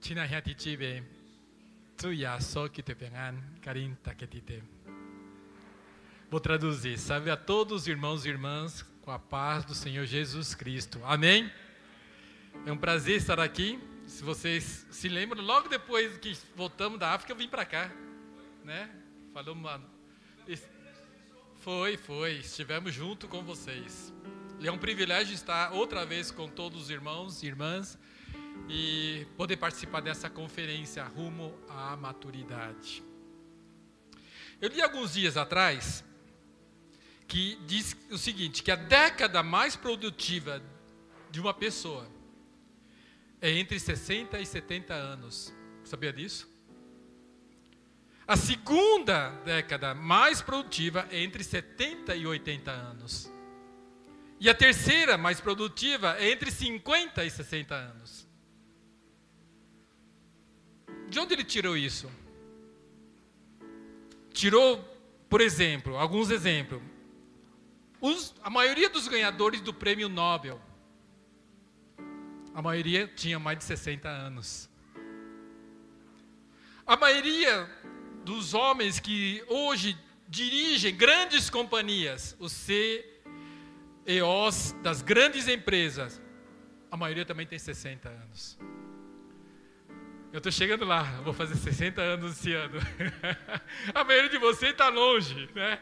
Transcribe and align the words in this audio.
Tina 0.00 0.24
hati 0.24 0.54
chibe. 0.54 1.04
Tu 1.96 2.12
ya 2.14 2.40
so 2.40 2.70
que 2.70 2.82
te 2.82 2.94
pegan, 2.94 3.36
carin 3.60 3.94
taquetite. 4.02 4.62
Vou 6.30 6.40
traduzir. 6.40 6.98
Salve 6.98 7.30
a 7.30 7.36
todos 7.36 7.82
os 7.82 7.88
irmãos 7.88 8.24
e 8.24 8.30
irmãs 8.30 8.82
com 9.02 9.10
a 9.10 9.18
paz 9.18 9.64
do 9.66 9.74
Senhor 9.74 10.06
Jesus 10.06 10.54
Cristo. 10.54 10.98
Amém? 11.04 11.52
É 12.64 12.72
um 12.72 12.78
prazer 12.78 13.16
estar 13.16 13.38
aqui. 13.38 13.78
Se 14.06 14.22
vocês 14.24 14.86
se 14.90 15.06
lembram, 15.06 15.44
logo 15.44 15.68
depois 15.68 16.16
que 16.16 16.34
voltamos 16.56 16.98
da 16.98 17.12
África, 17.12 17.32
eu 17.32 17.36
vim 17.36 17.48
para 17.48 17.66
cá, 17.66 17.92
né? 18.64 18.88
Falou, 19.34 19.54
mano. 19.54 19.86
Foi, 21.60 21.98
foi. 21.98 22.38
Estivemos 22.38 22.94
junto 22.94 23.28
com 23.28 23.42
vocês. 23.42 24.14
E 24.58 24.66
é 24.66 24.72
um 24.72 24.78
privilégio 24.78 25.34
estar 25.34 25.72
outra 25.72 26.06
vez 26.06 26.30
com 26.30 26.48
todos 26.48 26.84
os 26.84 26.90
irmãos 26.90 27.42
e 27.42 27.46
irmãs 27.46 27.98
e 28.68 29.26
poder 29.36 29.56
participar 29.56 30.00
dessa 30.00 30.28
conferência 30.28 31.04
rumo 31.04 31.58
à 31.68 31.96
maturidade. 31.96 33.02
Eu 34.60 34.68
li 34.68 34.82
alguns 34.82 35.14
dias 35.14 35.36
atrás 35.36 36.04
que 37.26 37.56
diz 37.64 37.96
o 38.10 38.18
seguinte, 38.18 38.62
que 38.62 38.72
a 38.72 38.76
década 38.76 39.42
mais 39.42 39.76
produtiva 39.76 40.60
de 41.30 41.40
uma 41.40 41.54
pessoa 41.54 42.06
é 43.40 43.50
entre 43.52 43.78
60 43.78 44.38
e 44.40 44.44
70 44.44 44.92
anos. 44.92 45.54
Sabia 45.84 46.12
disso? 46.12 46.50
A 48.26 48.36
segunda 48.36 49.30
década 49.44 49.94
mais 49.94 50.42
produtiva 50.42 51.06
é 51.10 51.20
entre 51.20 51.42
70 51.42 52.14
e 52.14 52.26
80 52.26 52.70
anos. 52.70 53.30
E 54.38 54.48
a 54.48 54.54
terceira 54.54 55.18
mais 55.18 55.40
produtiva 55.40 56.16
é 56.18 56.30
entre 56.30 56.50
50 56.50 57.24
e 57.24 57.30
60 57.30 57.74
anos. 57.74 58.29
De 61.10 61.18
onde 61.18 61.34
ele 61.34 61.42
tirou 61.42 61.76
isso? 61.76 62.08
Tirou, 64.32 64.78
por 65.28 65.40
exemplo, 65.40 65.96
alguns 65.96 66.30
exemplos. 66.30 66.80
Os, 68.00 68.32
a 68.42 68.48
maioria 68.48 68.88
dos 68.88 69.08
ganhadores 69.08 69.60
do 69.60 69.74
prêmio 69.74 70.08
Nobel, 70.08 70.60
a 72.54 72.62
maioria 72.62 73.08
tinha 73.08 73.40
mais 73.40 73.58
de 73.58 73.64
60 73.64 74.08
anos. 74.08 74.70
A 76.86 76.96
maioria 76.96 77.68
dos 78.24 78.54
homens 78.54 79.00
que 79.00 79.44
hoje 79.48 79.98
dirigem 80.28 80.96
grandes 80.96 81.50
companhias, 81.50 82.36
os 82.38 82.52
CEOs 82.52 83.02
das 84.80 85.02
grandes 85.02 85.48
empresas, 85.48 86.22
a 86.88 86.96
maioria 86.96 87.24
também 87.24 87.46
tem 87.46 87.58
60 87.58 88.08
anos. 88.08 88.56
Eu 90.32 90.38
estou 90.38 90.52
chegando 90.52 90.84
lá, 90.84 91.02
vou 91.24 91.34
fazer 91.34 91.56
60 91.56 92.00
anos 92.00 92.38
esse 92.38 92.52
ano. 92.52 92.78
a 93.92 94.04
maioria 94.04 94.30
de 94.30 94.38
vocês 94.38 94.70
está 94.70 94.88
longe, 94.88 95.50
né? 95.56 95.80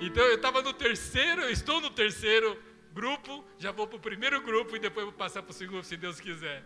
Então 0.00 0.24
eu 0.24 0.34
estava 0.34 0.60
no 0.62 0.72
terceiro, 0.72 1.42
eu 1.42 1.50
estou 1.50 1.80
no 1.80 1.88
terceiro 1.88 2.60
grupo, 2.92 3.44
já 3.56 3.70
vou 3.70 3.86
para 3.86 3.96
o 3.96 4.00
primeiro 4.00 4.42
grupo 4.42 4.74
e 4.74 4.80
depois 4.80 5.04
vou 5.06 5.12
passar 5.12 5.42
para 5.42 5.52
o 5.52 5.54
segundo, 5.54 5.84
se 5.84 5.96
Deus 5.96 6.18
quiser. 6.18 6.64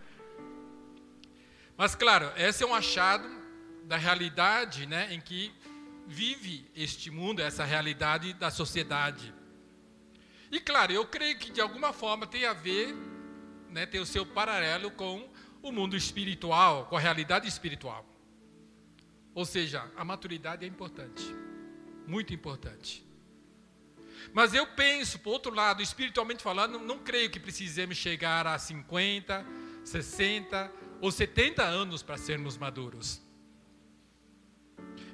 Mas 1.76 1.94
claro, 1.94 2.32
esse 2.34 2.64
é 2.64 2.66
um 2.66 2.74
achado 2.74 3.28
da 3.84 3.98
realidade 3.98 4.86
né, 4.86 5.12
em 5.12 5.20
que 5.20 5.52
vive 6.06 6.66
este 6.74 7.10
mundo, 7.10 7.42
essa 7.42 7.62
realidade 7.62 8.32
da 8.32 8.50
sociedade. 8.50 9.34
E 10.50 10.58
claro, 10.58 10.92
eu 10.92 11.04
creio 11.04 11.36
que 11.36 11.52
de 11.52 11.60
alguma 11.60 11.92
forma 11.92 12.26
tem 12.26 12.46
a 12.46 12.54
ver, 12.54 12.94
né, 13.68 13.84
tem 13.84 14.00
o 14.00 14.06
seu 14.06 14.24
paralelo 14.24 14.90
com 14.90 15.30
o 15.62 15.72
mundo 15.72 15.96
espiritual, 15.96 16.86
com 16.86 16.96
a 16.96 17.00
realidade 17.00 17.46
espiritual. 17.48 18.04
Ou 19.34 19.44
seja, 19.44 19.90
a 19.96 20.04
maturidade 20.04 20.64
é 20.64 20.68
importante, 20.68 21.24
muito 22.06 22.34
importante. 22.34 23.04
Mas 24.32 24.54
eu 24.54 24.66
penso, 24.66 25.18
por 25.18 25.30
outro 25.30 25.54
lado, 25.54 25.82
espiritualmente 25.82 26.42
falando, 26.42 26.78
não 26.78 26.98
creio 26.98 27.30
que 27.30 27.40
precisemos 27.40 27.96
chegar 27.96 28.46
a 28.46 28.58
50, 28.58 29.44
60 29.84 30.72
ou 31.00 31.10
70 31.10 31.62
anos 31.62 32.02
para 32.02 32.16
sermos 32.16 32.56
maduros. 32.56 33.20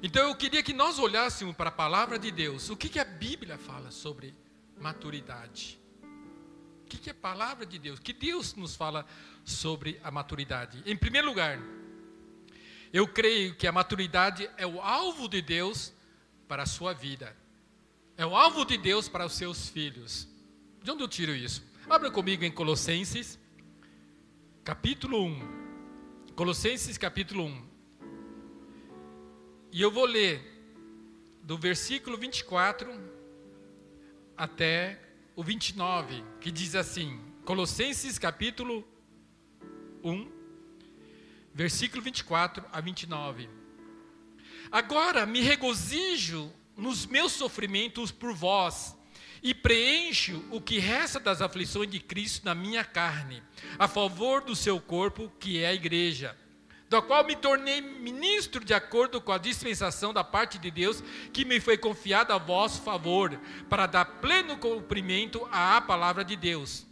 Então 0.01 0.27
eu 0.27 0.35
queria 0.35 0.63
que 0.63 0.73
nós 0.73 0.99
olhássemos 0.99 1.55
para 1.55 1.69
a 1.69 1.71
palavra 1.71 2.17
de 2.17 2.31
Deus. 2.31 2.69
O 2.69 2.77
que, 2.77 2.87
que 2.87 2.99
a 2.99 3.05
Bíblia 3.05 3.57
fala 3.57 3.91
sobre 3.91 4.35
maturidade? 4.77 5.79
Que, 6.89 6.97
que 6.97 7.09
é 7.09 7.13
a 7.13 7.15
palavra 7.15 7.65
de 7.65 7.77
Deus? 7.77 7.99
Que 7.99 8.11
Deus 8.11 8.55
nos 8.55 8.75
fala 8.75 9.05
sobre 9.45 9.99
a 10.03 10.09
maturidade. 10.09 10.81
Em 10.85 10.97
primeiro 10.97 11.27
lugar, 11.27 11.59
eu 12.91 13.07
creio 13.07 13.55
que 13.55 13.67
a 13.67 13.71
maturidade 13.71 14.49
é 14.57 14.65
o 14.65 14.81
alvo 14.81 15.29
de 15.29 15.41
Deus 15.41 15.93
para 16.47 16.63
a 16.63 16.65
sua 16.65 16.91
vida. 16.91 17.37
É 18.17 18.25
o 18.25 18.35
alvo 18.35 18.65
de 18.65 18.77
Deus 18.77 19.07
para 19.07 19.25
os 19.25 19.33
seus 19.33 19.69
filhos. 19.69 20.27
De 20.83 20.89
onde 20.89 21.03
eu 21.03 21.07
tiro 21.07 21.33
isso? 21.33 21.63
Abra 21.87 22.09
comigo 22.09 22.43
em 22.43 22.51
Colossenses, 22.51 23.37
capítulo 24.63 25.23
1. 25.23 26.33
Colossenses, 26.35 26.97
capítulo 26.97 27.45
1. 27.45 27.69
E 29.71 29.81
eu 29.81 29.91
vou 29.91 30.05
ler 30.05 30.41
do 31.43 31.57
versículo 31.57 32.17
24 32.17 32.89
até 34.35 35.08
o 35.39 35.43
29, 35.43 36.21
que 36.41 36.51
diz 36.51 36.75
assim: 36.75 37.17
Colossenses, 37.45 38.19
capítulo 38.19 38.85
1, 40.03 40.29
versículo 41.53 42.03
24 42.03 42.65
a 42.69 42.81
29. 42.81 43.49
Agora 44.69 45.25
me 45.25 45.39
regozijo 45.39 46.51
nos 46.75 47.05
meus 47.05 47.31
sofrimentos 47.31 48.11
por 48.11 48.33
vós, 48.33 48.97
e 49.41 49.53
preencho 49.53 50.43
o 50.51 50.59
que 50.59 50.77
resta 50.77 51.21
das 51.21 51.41
aflições 51.41 51.89
de 51.89 52.01
Cristo 52.01 52.43
na 52.43 52.53
minha 52.53 52.83
carne, 52.83 53.41
a 53.77 53.87
favor 53.87 54.41
do 54.41 54.57
seu 54.57 54.77
corpo, 54.81 55.31
que 55.39 55.63
é 55.63 55.67
a 55.67 55.73
igreja, 55.73 56.37
do 56.89 57.01
qual 57.03 57.23
me 57.23 57.35
tornei 57.35 57.79
ministro 57.79 58.65
de 58.65 58.73
acordo 58.73 59.21
com 59.21 59.31
a 59.31 59.37
dispensação 59.37 60.11
da 60.11 60.23
parte 60.23 60.57
de 60.57 60.71
Deus, 60.71 61.03
que 61.31 61.45
me 61.45 61.59
foi 61.59 61.77
confiada 61.77 62.33
a 62.33 62.39
vosso 62.39 62.81
favor, 62.81 63.39
para 63.69 63.85
dar 63.85 64.05
pleno 64.05 64.57
cumprimento 64.57 65.47
à 65.51 65.79
palavra 65.79 66.25
de 66.25 66.35
Deus 66.35 66.89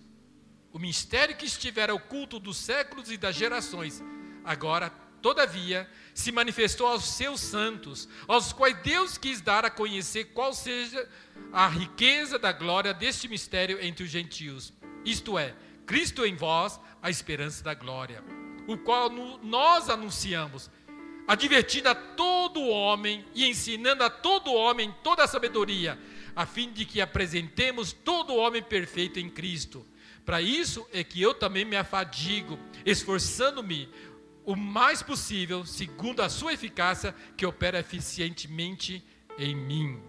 o 0.78 0.80
mistério 0.80 1.36
que 1.36 1.48
estivera 1.48 1.92
oculto 1.96 2.40
dos 2.40 2.56
séculos 2.56 3.10
e 3.10 3.18
das 3.18 3.36
gerações, 3.36 4.04
agora, 4.46 4.92
todavia, 5.24 5.90
se 6.14 6.32
manifestou 6.32 6.86
aos 6.86 7.04
seus 7.04 7.42
santos, 7.42 8.08
aos 8.28 8.54
quais 8.54 8.80
Deus 8.84 9.18
quis 9.18 9.42
dar 9.42 9.66
a 9.66 9.72
conhecer 9.72 10.26
qual 10.26 10.54
seja 10.54 11.10
a 11.52 11.68
riqueza 11.68 12.38
da 12.38 12.52
glória 12.52 12.94
deste 12.94 13.28
mistério 13.28 13.84
entre 13.84 14.04
os 14.04 14.12
gentios. 14.12 14.72
Isto 15.04 15.40
é, 15.40 15.56
Cristo 15.88 16.24
em 16.24 16.36
vós, 16.36 16.80
a 17.02 17.10
esperança 17.10 17.64
da 17.64 17.74
glória, 17.74 18.24
o 18.68 18.78
qual 18.78 19.10
nós 19.42 19.90
anunciamos, 19.90 20.70
advertindo 21.28 21.90
a 21.90 21.96
todo 21.96 22.68
homem 22.68 23.26
e 23.34 23.48
ensinando 23.48 24.04
a 24.04 24.10
todo 24.10 24.54
homem 24.54 24.94
toda 25.02 25.24
a 25.24 25.28
sabedoria, 25.28 25.98
a 26.36 26.46
fim 26.46 26.72
de 26.72 26.86
que 26.86 27.02
apresentemos 27.02 27.92
todo 27.94 28.36
homem 28.36 28.62
perfeito 28.62 29.20
em 29.20 29.30
Cristo. 29.30 29.86
Para 30.26 30.42
isso 30.42 30.86
é 30.92 31.04
que 31.04 31.22
eu 31.22 31.34
também 31.34 31.64
me 31.64 31.78
afadigo, 31.78 32.60
esforçando-me 32.86 33.90
o 34.46 34.56
mais 34.56 35.02
possível, 35.02 35.66
segundo 35.66 36.22
a 36.22 36.30
sua 36.30 36.54
eficácia, 36.54 37.16
que 37.36 37.46
opera 37.46 37.80
eficientemente 37.80 39.04
em 39.38 39.56
mim. 39.56 40.02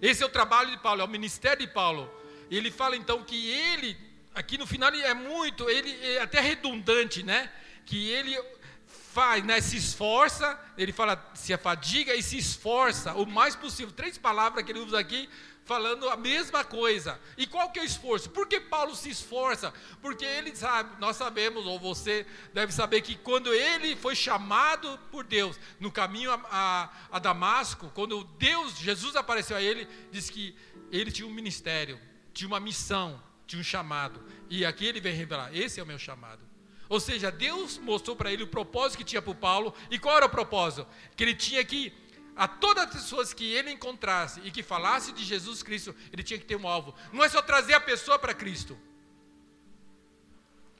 Esse 0.00 0.22
é 0.22 0.26
o 0.26 0.30
trabalho 0.30 0.70
de 0.70 0.78
Paulo, 0.78 1.00
é 1.00 1.04
o 1.04 1.08
ministério 1.08 1.66
de 1.66 1.72
Paulo. 1.72 2.10
Ele 2.50 2.70
fala 2.70 2.96
então 2.96 3.22
que 3.22 3.48
ele, 3.48 3.96
aqui 4.36 4.58
no 4.58 4.66
final, 4.66 4.92
é 4.94 5.14
muito, 5.14 5.68
ele 5.68 5.90
é 6.04 6.20
até 6.20 6.40
redundante, 6.40 7.22
né? 7.22 7.50
Que 7.86 8.10
ele 8.10 8.38
faz, 8.86 9.42
né, 9.42 9.62
se 9.62 9.78
esforça, 9.78 10.60
ele 10.76 10.92
fala, 10.92 11.32
se 11.34 11.54
afadiga 11.54 12.14
e 12.14 12.22
se 12.22 12.36
esforça 12.36 13.14
o 13.14 13.24
mais 13.24 13.56
possível. 13.56 13.90
Três 13.90 14.18
palavras 14.18 14.62
que 14.62 14.70
ele 14.70 14.80
usa 14.80 14.98
aqui 14.98 15.26
falando 15.64 16.08
a 16.10 16.16
mesma 16.16 16.62
coisa. 16.62 17.18
E 17.36 17.46
qual 17.46 17.70
que 17.70 17.78
é 17.78 17.82
o 17.82 17.84
esforço? 17.84 18.28
Por 18.28 18.46
que 18.46 18.60
Paulo 18.60 18.94
se 18.94 19.08
esforça? 19.08 19.72
Porque 20.02 20.24
ele 20.24 20.54
sabe, 20.54 21.00
nós 21.00 21.16
sabemos, 21.16 21.64
ou 21.64 21.80
você 21.80 22.26
deve 22.52 22.72
saber 22.72 23.00
que 23.00 23.16
quando 23.16 23.54
ele 23.54 23.96
foi 23.96 24.14
chamado 24.14 24.98
por 25.10 25.24
Deus 25.24 25.58
no 25.80 25.90
caminho 25.90 26.30
a, 26.30 26.40
a, 26.50 26.90
a 27.16 27.18
Damasco, 27.18 27.90
quando 27.94 28.22
Deus, 28.38 28.76
Jesus 28.76 29.16
apareceu 29.16 29.56
a 29.56 29.62
ele, 29.62 29.88
disse 30.12 30.30
que 30.30 30.54
ele 30.92 31.10
tinha 31.10 31.26
um 31.26 31.32
ministério, 31.32 31.98
tinha 32.34 32.46
uma 32.46 32.60
missão, 32.60 33.20
tinha 33.46 33.60
um 33.60 33.64
chamado. 33.64 34.22
E 34.50 34.64
aqui 34.64 34.86
ele 34.86 35.00
vem 35.00 35.14
revelar: 35.14 35.54
esse 35.54 35.80
é 35.80 35.82
o 35.82 35.86
meu 35.86 35.98
chamado. 35.98 36.40
Ou 36.88 37.00
seja, 37.00 37.32
Deus 37.32 37.78
mostrou 37.78 38.14
para 38.14 38.32
ele 38.32 38.44
o 38.44 38.46
propósito 38.46 38.98
que 38.98 39.04
tinha 39.04 39.20
para 39.20 39.32
o 39.32 39.34
Paulo. 39.34 39.74
E 39.90 39.98
qual 39.98 40.16
era 40.16 40.26
o 40.26 40.30
propósito? 40.30 40.86
Que 41.16 41.24
ele 41.24 41.34
tinha 41.34 41.64
que 41.64 41.92
a 42.36 42.46
todas 42.46 42.84
as 42.84 42.90
pessoas 42.90 43.32
que 43.32 43.50
ele 43.50 43.70
encontrasse 43.70 44.40
e 44.44 44.50
que 44.50 44.62
falasse 44.62 45.10
de 45.10 45.24
Jesus 45.24 45.62
Cristo, 45.62 45.96
ele 46.12 46.22
tinha 46.22 46.38
que 46.38 46.44
ter 46.44 46.54
um 46.54 46.68
alvo. 46.68 46.94
Não 47.10 47.24
é 47.24 47.28
só 47.28 47.40
trazer 47.40 47.72
a 47.72 47.80
pessoa 47.80 48.18
para 48.18 48.34
Cristo. 48.34 48.78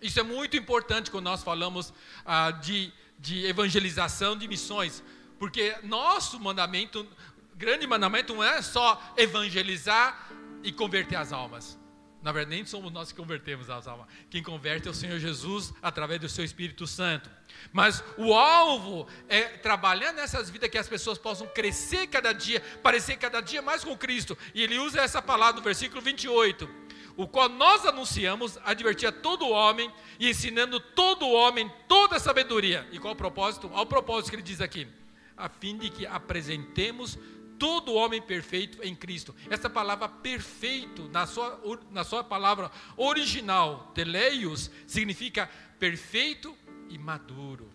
Isso 0.01 0.21
é 0.21 0.23
muito 0.23 0.55
importante 0.57 1.11
quando 1.11 1.25
nós 1.25 1.43
falamos 1.43 1.95
ah, 2.27 2.51
de, 2.51 2.93
de 3.19 3.47
evangelização, 3.47 4.37
de 4.37 4.47
missões, 4.47 5.03
porque 5.39 5.75
nosso 5.83 6.39
mandamento, 6.39 7.09
grande 7.55 7.87
mandamento, 7.87 8.35
não 8.35 8.45
é 8.45 8.61
só 8.61 9.03
evangelizar 9.17 10.31
e 10.63 10.71
converter 10.71 11.17
as 11.17 11.33
almas. 11.33 11.79
Na 12.27 12.33
verdade, 12.33 12.57
nem 12.57 12.67
somos 12.67 12.93
nós 12.93 13.13
que 13.13 13.17
convertemos 13.17 13.71
as 13.71 13.87
almas. 13.87 14.09
Quem 14.29 14.43
converte 14.43 14.89
é 14.89 14.91
o 14.91 14.95
Senhor 14.95 15.17
Jesus 15.17 15.73
através 15.81 16.21
do 16.21 16.29
seu 16.29 16.45
Espírito 16.45 16.85
Santo. 16.85 17.31
Mas 17.73 18.03
o 18.19 18.35
alvo 18.35 19.07
é 19.29 19.43
trabalhar 19.43 20.11
nessas 20.11 20.51
vidas 20.51 20.69
que 20.69 20.77
as 20.77 20.89
pessoas 20.89 21.19
possam 21.19 21.47
crescer 21.47 22.09
cada 22.09 22.33
dia, 22.33 22.61
parecer 22.83 23.17
cada 23.17 23.41
dia 23.41 23.63
mais 23.63 23.85
com 23.85 23.97
Cristo. 23.97 24.37
E 24.53 24.61
ele 24.61 24.77
usa 24.77 25.01
essa 25.01 25.23
palavra 25.23 25.61
no 25.61 25.63
versículo 25.63 26.01
28, 26.01 26.69
o 27.17 27.29
qual 27.29 27.49
nós 27.49 27.87
anunciamos, 27.87 28.59
advertir 28.65 29.09
a 29.09 29.13
todo 29.13 29.49
homem 29.49 29.89
e 30.19 30.29
ensinando 30.29 30.81
todo 30.81 31.29
homem 31.29 31.71
toda 31.87 32.17
a 32.17 32.19
sabedoria. 32.19 32.89
E 32.91 32.99
qual 32.99 33.15
o 33.15 33.17
propósito? 33.17 33.71
Ao 33.73 33.87
propósito 33.87 34.31
que 34.31 34.35
ele 34.35 34.43
diz 34.43 34.61
aqui, 34.61 34.89
a 35.37 35.49
fim 35.49 35.79
de 35.79 35.91
que 35.91 36.05
apresentemos 36.05 37.17
todo 37.59 37.95
homem 37.95 38.21
perfeito 38.21 38.83
em 38.83 38.95
Cristo. 38.95 39.35
Essa 39.51 39.69
palavra 39.69 40.09
perfeito, 40.09 41.09
na 41.09 41.27
sua, 41.27 41.61
na 41.91 42.05
sua 42.05 42.23
palavra 42.23 42.71
original, 42.97 43.91
teleios, 43.95 44.71
significa 44.87 45.51
perfeito 45.79 46.57
e 46.89 46.99
maduro. 46.99 47.71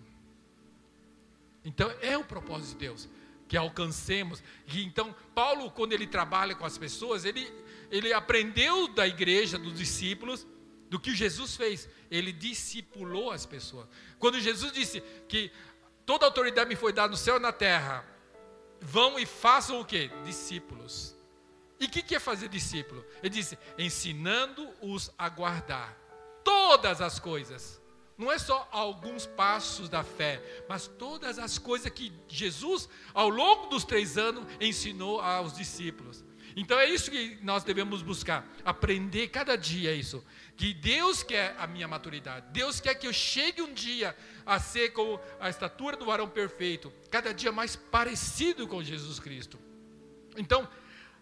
Então, 1.63 1.94
é 2.01 2.18
o 2.18 2.24
propósito 2.24 2.72
de 2.72 2.86
Deus, 2.86 3.10
que 3.48 3.56
alcancemos. 3.56 4.42
E, 4.68 4.83
então, 4.83 5.16
Paulo, 5.36 5.69
quando 5.72 5.94
ele 5.94 6.07
trabalha 6.07 6.56
com 6.56 6.66
as 6.66 6.77
pessoas, 6.77 7.25
ele, 7.25 7.51
ele 7.92 8.13
aprendeu 8.13 8.88
da 8.88 9.07
igreja, 9.07 9.57
dos 9.57 9.77
discípulos, 9.77 10.48
do 10.89 11.00
que 11.00 11.16
Jesus 11.16 11.56
fez. 11.56 11.88
Ele 12.10 12.31
discipulou 12.31 13.31
as 13.31 13.45
pessoas. 13.45 13.88
Quando 14.18 14.39
Jesus 14.39 14.72
disse 14.72 15.01
que 15.27 15.51
toda 16.06 16.25
autoridade 16.25 16.69
me 16.69 16.75
foi 16.75 16.92
dada 16.92 17.12
no 17.12 17.18
céu 17.18 17.38
e 17.38 17.39
na 17.39 17.51
terra, 17.51 18.06
vão 18.81 19.19
e 19.19 19.25
façam 19.25 19.80
o 19.80 19.86
que? 19.86 20.10
Discípulos. 20.25 21.16
E 21.80 21.86
o 21.86 21.89
que, 21.89 22.01
que 22.01 22.16
é 22.16 22.19
fazer 22.19 22.50
discípulo? 22.50 23.06
Ele 23.22 23.30
disse: 23.30 23.57
ensinando-os 23.78 25.12
a 25.18 25.30
guardar 25.30 25.98
todas 26.44 27.01
as 27.01 27.19
coisas. 27.19 27.80
Não 28.18 28.31
é 28.31 28.38
só 28.38 28.68
alguns 28.72 29.25
passos 29.25 29.89
da 29.89 30.04
fé, 30.04 30.63
mas 30.69 30.86
todas 30.86 31.39
as 31.39 31.57
coisas 31.57 31.92
que 31.92 32.13
Jesus, 32.28 32.88
ao 33.16 33.30
longo 33.30 33.68
dos 33.68 33.83
três 33.83 34.16
anos, 34.16 34.45
ensinou 34.60 35.19
aos 35.19 35.54
discípulos. 35.54 36.24
Então 36.56 36.80
é 36.80 36.89
isso 36.89 37.09
que 37.09 37.38
nós 37.42 37.63
devemos 37.63 38.01
buscar, 38.01 38.48
aprender 38.65 39.30
cada 39.30 39.56
dia 39.56 39.94
isso. 39.94 40.24
Que 40.57 40.74
Deus 40.74 41.24
quer 41.24 41.56
a 41.57 41.65
minha 41.65 41.88
maturidade, 41.88 42.48
Deus 42.51 42.80
quer 42.80 42.95
que 42.95 43.07
eu 43.07 43.13
chegue 43.13 43.62
um 43.62 43.74
dia 43.74 44.15
a 44.45 44.59
ser 44.59 44.89
com 44.89 45.19
a 45.39 45.50
estatura 45.50 45.95
do 45.95 46.06
varão 46.06 46.30
perfeito, 46.30 46.92
cada 47.09 47.33
dia 47.33 47.51
mais 47.51 47.75
parecido 47.75 48.68
com 48.68 48.83
Jesus 48.83 49.19
Cristo. 49.19 49.59
Então, 50.38 50.68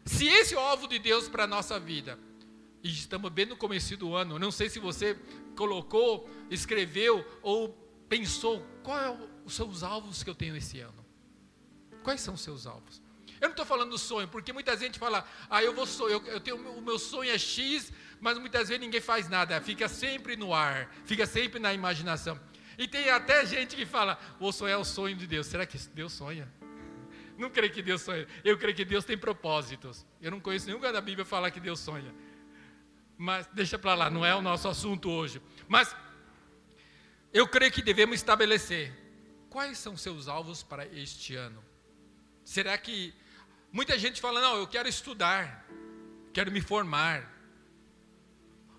se 0.06 0.28
esse 0.28 0.56
é 0.56 0.58
alvo 0.58 0.88
de 0.88 1.00
Deus 1.00 1.28
para 1.28 1.44
a 1.44 1.48
nossa 1.48 1.80
vida, 1.80 2.18
e 2.84 2.90
estamos 2.90 3.32
bem 3.32 3.46
no 3.46 3.58
começo 3.58 3.96
do 3.98 4.16
ano, 4.16 4.40
não 4.40 4.52
sei 4.52 4.70
se 4.70 4.80
você 4.80 5.18
colocou, 5.56 6.30
escreveu 6.50 7.26
ou 7.42 7.70
pensou, 8.08 8.66
qual 8.84 9.00
é 9.00 9.30
os 9.46 9.54
seus 9.54 9.84
alvos 9.84 10.24
que 10.24 10.30
eu 10.30 10.36
tenho 10.36 10.56
esse 10.56 10.80
ano? 10.80 11.06
Quais 12.04 12.22
são 12.22 12.34
os 12.34 12.42
seus 12.42 12.66
alvos? 12.66 13.02
Eu 13.40 13.48
não 13.48 13.52
estou 13.52 13.66
falando 13.66 13.92
do 13.92 13.98
sonho, 13.98 14.28
porque 14.28 14.52
muita 14.52 14.76
gente 14.76 15.00
fala, 15.00 15.26
ah, 15.50 15.64
eu 15.64 15.74
vou 15.74 15.86
sonhar, 15.86 16.20
eu, 16.20 16.26
eu 16.28 16.40
tenho, 16.40 16.58
o 16.58 16.82
meu 16.82 17.00
sonho 17.00 17.32
é 17.32 17.38
X, 17.38 17.92
mas 18.20 18.38
muitas 18.38 18.68
vezes 18.68 18.82
ninguém 18.82 19.00
faz 19.00 19.30
nada, 19.30 19.62
fica 19.62 19.88
sempre 19.88 20.36
no 20.36 20.54
ar, 20.54 20.94
fica 21.06 21.26
sempre 21.26 21.60
na 21.60 21.74
imaginação. 21.74 22.40
E 22.78 22.88
tem 22.88 23.10
até 23.10 23.46
gente 23.46 23.76
que 23.76 23.86
fala, 23.86 24.18
vou 24.40 24.52
sonhar 24.52 24.80
o 24.80 24.86
sonho 24.86 25.16
de 25.16 25.28
Deus. 25.28 25.48
Será 25.48 25.66
que 25.66 25.78
Deus 25.78 26.14
sonha? 26.14 26.52
Não 27.38 27.50
creio 27.50 27.72
que 27.72 27.82
Deus 27.82 28.02
sonha. 28.02 28.28
Eu 28.44 28.58
creio 28.58 28.76
que 28.76 28.86
Deus 28.86 29.04
tem 29.04 29.18
propósitos. 29.18 30.06
Eu 30.22 30.32
não 30.32 30.40
conheço 30.40 30.66
nenhum 30.66 30.78
lugar 30.78 30.92
da 30.92 31.02
Bíblia 31.02 31.26
falar 31.26 31.52
que 31.52 31.60
Deus 31.60 31.80
sonha. 31.80 32.14
Mas 33.18 33.48
deixa 33.48 33.78
para 33.78 33.96
lá, 33.96 34.10
não 34.10 34.26
é 34.26 34.34
o 34.34 34.42
nosso 34.42 34.68
assunto 34.68 35.10
hoje. 35.10 35.42
Mas 35.68 35.94
eu 37.34 37.48
creio 37.48 37.72
que 37.72 37.82
devemos 37.82 38.16
estabelecer 38.16 38.94
quais 39.50 39.78
são 39.78 39.98
seus 39.98 40.28
alvos 40.30 40.64
para 40.64 40.86
este 40.88 41.36
ano. 41.36 41.64
Será 42.46 42.78
que 42.78 43.14
muita 43.72 43.98
gente 43.98 44.20
fala, 44.20 44.42
não, 44.42 44.58
eu 44.58 44.68
quero 44.68 44.88
estudar, 44.88 45.66
quero 46.34 46.52
me 46.52 46.62
formar. 46.62 47.30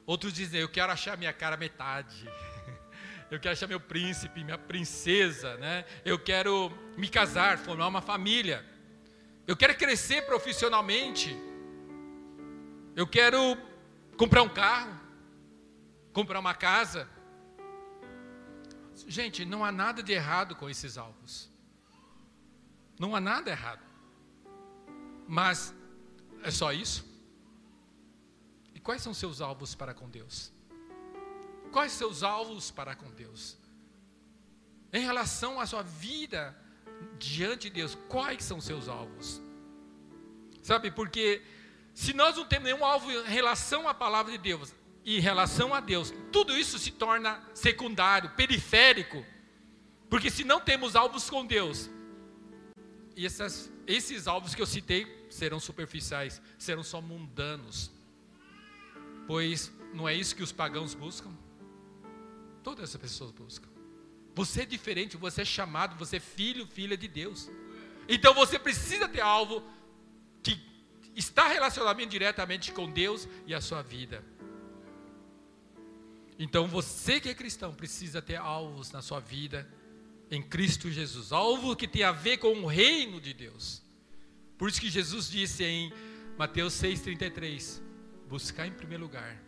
Outros 0.07 0.33
dizem, 0.33 0.61
eu 0.61 0.69
quero 0.69 0.93
achar 0.93 1.17
minha 1.17 1.33
cara 1.33 1.57
metade 1.57 2.29
eu 3.31 3.39
quero 3.39 3.53
achar 3.53 3.69
meu 3.69 3.79
príncipe, 3.79 4.43
minha 4.43 4.59
princesa, 4.59 5.57
né? 5.59 5.85
Eu 6.05 6.19
quero 6.19 6.71
me 6.97 7.09
casar, 7.09 7.59
formar 7.59 7.87
uma 7.87 8.03
família. 8.03 8.65
Eu 9.47 9.57
quero 9.57 9.77
crescer 9.77 10.27
profissionalmente. 10.27 11.37
Eu 12.97 13.07
quero 13.07 13.57
comprar 14.17 14.43
um 14.43 14.49
carro, 14.49 14.99
comprar 16.13 16.41
uma 16.41 16.55
casa. 16.55 17.09
Gente, 19.07 19.45
não 19.45 19.65
há 19.65 19.71
nada 19.71 20.03
de 20.03 20.13
errado 20.13 20.57
com 20.57 20.69
esses 20.69 20.99
alvos. 20.99 21.49
Não 22.99 23.15
há 23.15 23.21
nada 23.21 23.51
errado. 23.51 23.90
Mas 25.31 25.73
é 26.43 26.51
só 26.51 26.73
isso? 26.73 27.05
E 28.75 28.81
quais 28.81 29.01
são 29.01 29.15
seus 29.15 29.41
alvos 29.41 29.77
para 29.77 29.95
com 29.95 30.11
Deus? 30.11 30.53
Quais 31.71 31.93
seus 31.93 32.25
alvos 32.25 32.73
para 32.73 32.97
com 32.97 33.09
Deus? 33.13 33.57
Em 34.93 35.05
relação 35.05 35.61
à 35.61 35.67
sua 35.67 35.85
vida 35.85 36.57
diante 37.17 37.69
de 37.69 37.77
Deus, 37.77 37.97
quais 38.09 38.43
são 38.43 38.61
seus 38.61 38.89
alvos? 38.89 39.41
Sabe, 40.65 40.91
porque 40.91 41.41
se 41.95 42.13
nós 42.13 42.37
não 42.37 42.45
temos 42.45 42.65
nenhum 42.65 42.85
alvo 42.85 43.09
em 43.13 43.23
relação 43.27 43.89
à 43.89 43.95
palavra 43.95 44.33
de 44.33 44.39
Deus 44.39 44.75
e 45.05 45.17
em 45.17 45.21
relação 45.21 45.73
a 45.73 45.79
Deus, 45.79 46.13
tudo 46.33 46.59
isso 46.59 46.77
se 46.77 46.91
torna 46.91 47.41
secundário, 47.55 48.31
periférico. 48.31 49.25
Porque 50.09 50.29
se 50.29 50.43
não 50.43 50.61
temos 50.61 50.97
alvos 50.97 51.31
com 51.31 51.47
Deus, 51.47 51.89
e 53.15 53.25
essas, 53.25 53.71
esses 53.87 54.27
alvos 54.27 54.57
que 54.57 54.63
eu 54.63 54.67
citei 54.67 55.20
serão 55.31 55.59
superficiais, 55.59 56.43
serão 56.59 56.83
só 56.83 57.01
mundanos. 57.01 57.91
Pois 59.27 59.73
não 59.95 60.09
é 60.09 60.15
isso 60.15 60.37
que 60.37 60.43
os 60.43 60.53
pagãos 60.53 60.93
buscam? 60.93 61.33
Todas 62.63 62.91
as 62.91 63.01
pessoas 63.01 63.31
buscam. 63.31 63.69
Você 64.35 64.63
é 64.63 64.67
diferente, 64.67 65.17
você 65.17 65.43
é 65.43 65.45
chamado, 65.45 65.97
você 65.97 66.17
é 66.17 66.21
filho, 66.21 66.67
filha 66.67 66.97
de 66.97 67.09
Deus. 67.09 67.49
Então 68.09 68.35
você 68.35 68.59
precisa 68.59 69.09
ter 69.09 69.21
alvo 69.21 69.63
que 70.43 70.61
está 71.15 71.49
relacionamento 71.49 72.11
diretamente 72.11 72.73
com 72.73 72.91
Deus 72.91 73.29
e 73.47 73.55
a 73.55 73.61
sua 73.61 73.83
vida. 73.83 74.25
Então 76.39 76.67
você 76.67 77.21
que 77.21 77.29
é 77.29 77.35
cristão 77.35 77.75
precisa 77.75 78.21
ter 78.23 78.37
alvos 78.37 78.91
na 78.91 79.03
sua 79.03 79.21
vida 79.21 79.71
em 80.31 80.43
Cristo 80.43 80.91
Jesus, 80.91 81.33
alvo 81.33 81.75
que 81.75 81.89
tem 81.89 82.03
a 82.03 82.13
ver 82.13 82.39
com 82.39 82.53
o 82.53 82.67
reino 82.67 83.21
de 83.21 83.35
Deus. 83.35 83.83
Por 84.61 84.69
isso 84.69 84.79
que 84.79 84.91
Jesus 84.91 85.31
disse 85.31 85.65
em 85.65 85.91
Mateus 86.37 86.75
6:33, 86.75 87.81
buscar 88.29 88.67
em 88.67 88.73
primeiro 88.73 89.05
lugar 89.05 89.43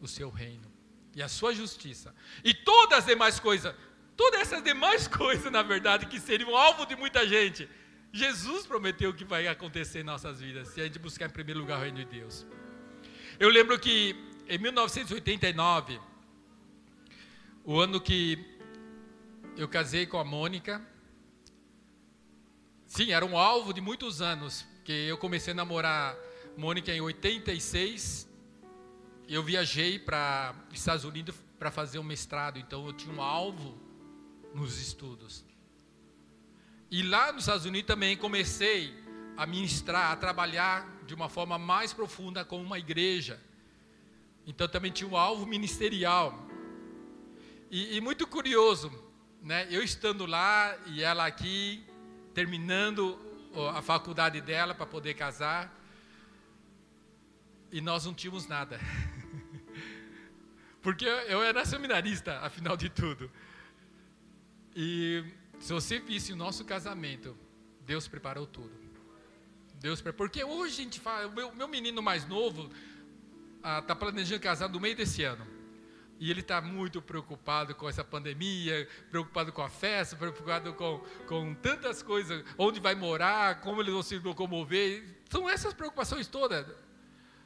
o 0.00 0.06
seu 0.06 0.30
reino 0.30 0.70
e 1.16 1.20
a 1.20 1.26
sua 1.26 1.52
justiça. 1.52 2.14
E 2.44 2.54
todas 2.54 3.00
as 3.00 3.06
demais 3.06 3.40
coisas, 3.40 3.74
todas 4.16 4.40
essas 4.42 4.62
demais 4.62 5.08
coisas, 5.08 5.50
na 5.50 5.64
verdade, 5.64 6.06
que 6.06 6.20
seriam 6.20 6.54
alvo 6.56 6.86
de 6.86 6.94
muita 6.94 7.26
gente, 7.26 7.68
Jesus 8.12 8.64
prometeu 8.68 9.12
que 9.12 9.24
vai 9.24 9.48
acontecer 9.48 9.98
em 10.02 10.04
nossas 10.04 10.40
vidas, 10.40 10.68
se 10.68 10.80
a 10.80 10.84
gente 10.84 11.00
buscar 11.00 11.26
em 11.26 11.30
primeiro 11.30 11.58
lugar 11.58 11.80
o 11.80 11.82
reino 11.82 11.98
de 11.98 12.04
Deus. 12.04 12.46
Eu 13.36 13.48
lembro 13.48 13.76
que 13.80 14.14
em 14.48 14.58
1989, 14.58 16.00
o 17.64 17.80
ano 17.80 18.00
que 18.00 18.38
eu 19.56 19.66
casei 19.66 20.06
com 20.06 20.18
a 20.18 20.24
Mônica, 20.24 20.80
sim, 22.92 23.10
era 23.10 23.24
um 23.24 23.38
alvo 23.38 23.72
de 23.72 23.80
muitos 23.80 24.20
anos, 24.20 24.66
que 24.84 24.92
eu 24.92 25.16
comecei 25.16 25.52
a 25.52 25.56
namorar 25.56 26.14
Mônica 26.58 26.92
em 26.92 27.00
86, 27.00 28.28
eu 29.26 29.42
viajei 29.42 29.98
para 29.98 30.54
os 30.70 30.78
Estados 30.78 31.02
Unidos 31.06 31.34
para 31.58 31.70
fazer 31.70 31.98
um 31.98 32.02
mestrado, 32.02 32.58
então 32.58 32.86
eu 32.86 32.92
tinha 32.92 33.14
um 33.14 33.22
alvo 33.22 33.80
nos 34.54 34.78
estudos. 34.78 35.42
E 36.90 37.02
lá 37.02 37.32
nos 37.32 37.44
Estados 37.44 37.64
Unidos 37.64 37.86
também 37.86 38.14
comecei 38.14 38.92
a 39.38 39.46
ministrar, 39.46 40.12
a 40.12 40.16
trabalhar 40.16 40.86
de 41.06 41.14
uma 41.14 41.30
forma 41.30 41.56
mais 41.56 41.94
profunda 41.94 42.44
com 42.44 42.60
uma 42.60 42.78
igreja. 42.78 43.40
Então 44.46 44.68
também 44.68 44.92
tinha 44.92 45.08
um 45.08 45.16
alvo 45.16 45.46
ministerial. 45.46 46.46
E, 47.70 47.96
e 47.96 48.00
muito 48.02 48.26
curioso, 48.26 48.92
né? 49.40 49.66
Eu 49.70 49.82
estando 49.82 50.26
lá 50.26 50.76
e 50.88 51.02
ela 51.02 51.24
aqui 51.24 51.86
terminando 52.34 53.18
a 53.74 53.82
faculdade 53.82 54.40
dela 54.40 54.74
para 54.74 54.86
poder 54.86 55.14
casar. 55.14 55.72
E 57.70 57.80
nós 57.80 58.04
não 58.04 58.14
tínhamos 58.14 58.46
nada. 58.46 58.78
Porque 60.82 61.06
eu 61.06 61.42
era 61.42 61.64
seminarista, 61.64 62.38
afinal 62.40 62.76
de 62.76 62.88
tudo. 62.88 63.30
E 64.74 65.24
se 65.58 65.72
você 65.72 65.98
visse 65.98 66.32
o 66.32 66.36
nosso 66.36 66.64
casamento, 66.64 67.36
Deus 67.86 68.08
preparou 68.08 68.46
tudo. 68.46 68.72
Deus 69.76 70.00
preparou. 70.00 70.28
Porque 70.28 70.44
hoje 70.44 70.80
a 70.80 70.84
gente 70.84 71.00
fala, 71.00 71.28
o 71.28 71.32
meu, 71.32 71.54
meu 71.54 71.68
menino 71.68 72.02
mais 72.02 72.26
novo 72.26 72.70
está 73.58 73.92
ah, 73.92 73.96
planejando 73.96 74.40
casar 74.40 74.68
no 74.68 74.80
meio 74.80 74.96
desse 74.96 75.22
ano. 75.22 75.46
E 76.22 76.30
ele 76.30 76.38
está 76.38 76.60
muito 76.60 77.02
preocupado 77.02 77.74
com 77.74 77.88
essa 77.88 78.04
pandemia, 78.04 78.88
preocupado 79.10 79.52
com 79.52 79.60
a 79.60 79.68
festa, 79.68 80.14
preocupado 80.14 80.72
com, 80.74 81.00
com 81.26 81.52
tantas 81.52 82.00
coisas, 82.00 82.44
onde 82.56 82.78
vai 82.78 82.94
morar, 82.94 83.60
como 83.60 83.82
eles 83.82 83.92
vão 83.92 84.04
se 84.04 84.20
locomover. 84.20 85.02
São 85.28 85.50
essas 85.50 85.74
preocupações 85.74 86.28
todas. 86.28 86.64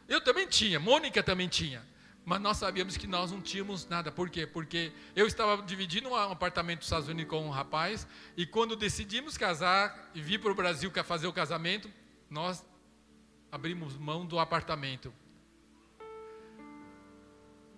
Eu 0.06 0.20
também 0.20 0.46
tinha, 0.46 0.78
Mônica 0.78 1.22
também 1.22 1.48
tinha. 1.48 1.82
Mas 2.22 2.38
nós 2.38 2.58
sabíamos 2.58 2.98
que 2.98 3.06
nós 3.06 3.32
não 3.32 3.40
tínhamos 3.40 3.88
nada. 3.88 4.12
Por 4.12 4.28
quê? 4.28 4.46
Porque 4.46 4.92
eu 5.14 5.26
estava 5.26 5.62
dividindo 5.62 6.10
um 6.10 6.14
apartamento 6.14 6.80
nos 6.80 6.86
Estados 6.86 7.08
Unidos 7.08 7.30
com 7.30 7.46
um 7.46 7.50
rapaz, 7.50 8.06
e 8.36 8.44
quando 8.44 8.76
decidimos 8.76 9.38
casar 9.38 10.10
e 10.14 10.20
vir 10.20 10.38
para 10.38 10.52
o 10.52 10.54
Brasil 10.54 10.92
fazer 11.02 11.26
o 11.26 11.32
casamento, 11.32 11.90
nós 12.28 12.62
abrimos 13.50 13.96
mão 13.96 14.26
do 14.26 14.38
apartamento. 14.38 15.14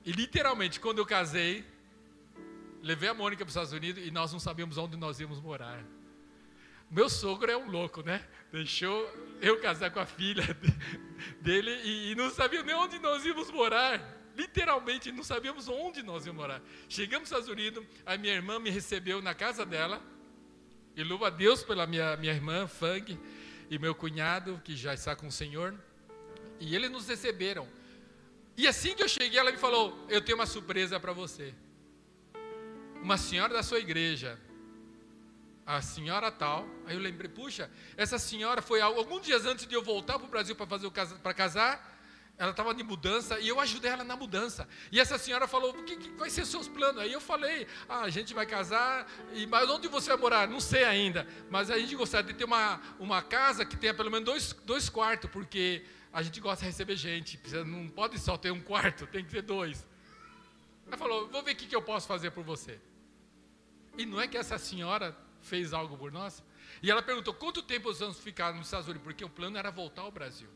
E 0.08 0.12
literalmente, 0.12 0.80
quando 0.80 1.00
eu 1.00 1.04
casei, 1.04 1.62
levei 2.82 3.10
a 3.10 3.12
Mônica 3.12 3.44
para 3.44 3.50
os 3.50 3.54
Estados 3.54 3.74
Unidos 3.74 4.02
e 4.06 4.10
nós 4.10 4.32
não 4.32 4.40
sabíamos 4.40 4.78
onde 4.78 4.96
nós 4.96 5.20
íamos 5.20 5.38
morar. 5.38 5.84
Meu 6.90 7.10
sogro 7.10 7.50
é 7.50 7.56
um 7.58 7.70
louco, 7.70 8.00
né? 8.02 8.26
Deixou 8.50 9.06
eu 9.42 9.60
casar 9.60 9.90
com 9.90 10.00
a 10.00 10.06
filha 10.06 10.42
dele 11.42 11.70
e, 11.84 12.14
não 12.14 12.30
sabia 12.30 12.62
nem 12.62 12.74
onde 12.74 12.98
nós 12.98 13.22
íamos 13.26 13.50
morar. 13.50 14.00
Literalmente, 14.34 15.12
não 15.12 15.22
sabíamos 15.22 15.68
onde 15.68 16.02
nós 16.02 16.24
íamos 16.24 16.40
morar. 16.40 16.62
Chegamos 16.88 17.28
nos 17.28 17.38
Estados 17.38 17.48
Unidos, 17.50 17.84
a 18.06 18.16
minha 18.16 18.32
irmã 18.32 18.58
me 18.58 18.70
recebeu 18.70 19.20
na 19.20 19.34
casa 19.34 19.66
dela. 19.66 20.02
E 20.96 21.04
louva 21.04 21.26
a 21.26 21.30
Deus 21.30 21.62
pela 21.62 21.86
minha, 21.86 22.16
minha 22.16 22.32
irmã, 22.32 22.66
Fang, 22.66 23.20
e 23.68 23.78
meu 23.78 23.94
cunhado, 23.94 24.58
que 24.64 24.74
já 24.74 24.94
está 24.94 25.14
com 25.14 25.26
o 25.26 25.30
Senhor. 25.30 25.74
E 26.58 26.74
eles 26.74 26.90
nos 26.90 27.06
receberam. 27.06 27.68
E 28.58 28.66
assim 28.66 28.92
que 28.92 29.04
eu 29.04 29.08
cheguei, 29.08 29.38
ela 29.38 29.52
me 29.52 29.56
falou: 29.56 30.04
Eu 30.08 30.20
tenho 30.20 30.36
uma 30.36 30.44
surpresa 30.44 30.98
para 30.98 31.12
você. 31.12 31.54
Uma 33.00 33.16
senhora 33.16 33.54
da 33.54 33.62
sua 33.62 33.78
igreja, 33.78 34.36
a 35.64 35.80
senhora 35.80 36.28
tal. 36.32 36.66
Aí 36.84 36.96
eu 36.96 37.00
lembrei: 37.00 37.30
Puxa, 37.30 37.70
essa 37.96 38.18
senhora 38.18 38.60
foi 38.60 38.80
alguns 38.80 39.22
dias 39.22 39.46
antes 39.46 39.64
de 39.64 39.76
eu 39.76 39.80
voltar 39.80 40.18
para 40.18 40.26
o 40.26 40.28
Brasil 40.28 40.56
para 40.56 40.66
fazer 40.66 40.90
para 40.90 41.32
casar. 41.32 41.96
Ela 42.36 42.50
estava 42.50 42.74
de 42.74 42.82
mudança 42.82 43.38
e 43.38 43.48
eu 43.48 43.60
ajudei 43.60 43.92
ela 43.92 44.02
na 44.02 44.16
mudança. 44.16 44.68
E 44.90 44.98
essa 44.98 45.16
senhora 45.18 45.46
falou: 45.46 45.70
o 45.70 45.84
que, 45.84 45.96
que 45.96 46.10
vai 46.10 46.28
ser 46.28 46.44
seus 46.44 46.66
planos? 46.66 47.00
Aí 47.00 47.12
eu 47.12 47.20
falei: 47.20 47.64
ah, 47.88 48.00
a 48.00 48.10
gente 48.10 48.34
vai 48.34 48.44
casar, 48.44 49.08
e, 49.34 49.46
mas 49.46 49.70
onde 49.70 49.86
você 49.86 50.08
vai 50.10 50.18
morar? 50.18 50.48
Não 50.48 50.58
sei 50.58 50.82
ainda. 50.82 51.28
Mas 51.48 51.70
a 51.70 51.78
gente 51.78 51.94
gostaria 51.94 52.32
de 52.32 52.36
ter 52.36 52.44
uma, 52.44 52.80
uma 52.98 53.22
casa 53.22 53.64
que 53.64 53.76
tenha 53.76 53.94
pelo 53.94 54.10
menos 54.10 54.24
dois, 54.24 54.52
dois 54.64 54.88
quartos, 54.88 55.30
porque 55.30 55.84
a 56.12 56.22
gente 56.22 56.40
gosta 56.40 56.64
de 56.64 56.70
receber 56.70 56.96
gente, 56.96 57.38
não 57.66 57.88
pode 57.88 58.18
só 58.18 58.36
ter 58.36 58.50
um 58.50 58.60
quarto, 58.60 59.06
tem 59.06 59.24
que 59.24 59.30
ter 59.30 59.42
dois. 59.42 59.86
Ela 60.86 60.96
falou: 60.96 61.28
Vou 61.28 61.42
ver 61.42 61.52
o 61.52 61.56
que 61.56 61.74
eu 61.74 61.82
posso 61.82 62.06
fazer 62.06 62.30
por 62.30 62.42
você. 62.42 62.80
E 63.96 64.06
não 64.06 64.20
é 64.20 64.26
que 64.26 64.36
essa 64.36 64.58
senhora 64.58 65.16
fez 65.42 65.72
algo 65.72 65.96
por 65.96 66.10
nós? 66.10 66.42
E 66.82 66.90
ela 66.90 67.02
perguntou: 67.02 67.34
Quanto 67.34 67.62
tempo 67.62 67.88
nós 67.88 68.00
vamos 68.00 68.18
ficar 68.18 68.54
nos 68.54 68.66
Estados 68.66 68.86
Unidos? 68.86 69.04
Porque 69.04 69.24
o 69.24 69.28
plano 69.28 69.58
era 69.58 69.70
voltar 69.70 70.02
ao 70.02 70.10
Brasil. 70.10 70.48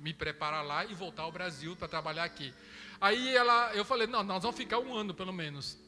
Me 0.00 0.12
preparar 0.14 0.64
lá 0.64 0.84
e 0.84 0.94
voltar 0.94 1.22
ao 1.22 1.32
Brasil 1.32 1.76
para 1.76 1.88
trabalhar 1.88 2.24
aqui. 2.24 2.52
Aí 3.00 3.36
ela, 3.36 3.74
eu 3.74 3.84
falei: 3.84 4.06
Não, 4.06 4.22
nós 4.22 4.42
vamos 4.42 4.56
ficar 4.56 4.78
um 4.78 4.94
ano 4.94 5.12
pelo 5.12 5.32
menos. 5.32 5.78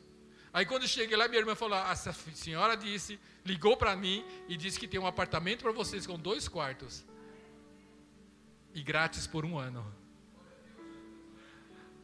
Aí 0.52 0.66
quando 0.66 0.86
cheguei 0.86 1.16
lá, 1.16 1.26
minha 1.28 1.40
irmã 1.40 1.54
falou: 1.54 1.78
Essa 1.78 2.12
senhora 2.12 2.76
disse, 2.76 3.18
ligou 3.44 3.74
para 3.76 3.96
mim 3.96 4.22
e 4.48 4.56
disse 4.56 4.78
que 4.78 4.86
tem 4.86 5.00
um 5.00 5.06
apartamento 5.06 5.62
para 5.62 5.72
vocês 5.72 6.06
com 6.06 6.18
dois 6.18 6.46
quartos 6.46 7.04
e 8.76 8.82
grátis 8.82 9.26
por 9.26 9.46
um 9.46 9.58
ano. 9.58 9.82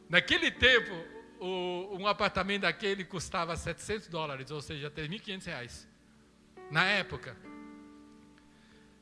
Naquele 0.09 0.49
tempo, 0.49 0.91
o, 1.39 1.95
um 1.99 2.07
apartamento 2.07 2.63
daquele 2.63 3.05
custava 3.05 3.55
700 3.55 4.07
dólares, 4.07 4.49
ou 4.49 4.59
seja, 4.59 4.89
3.500 4.89 5.45
reais. 5.45 5.87
Na 6.71 6.83
época. 6.85 7.37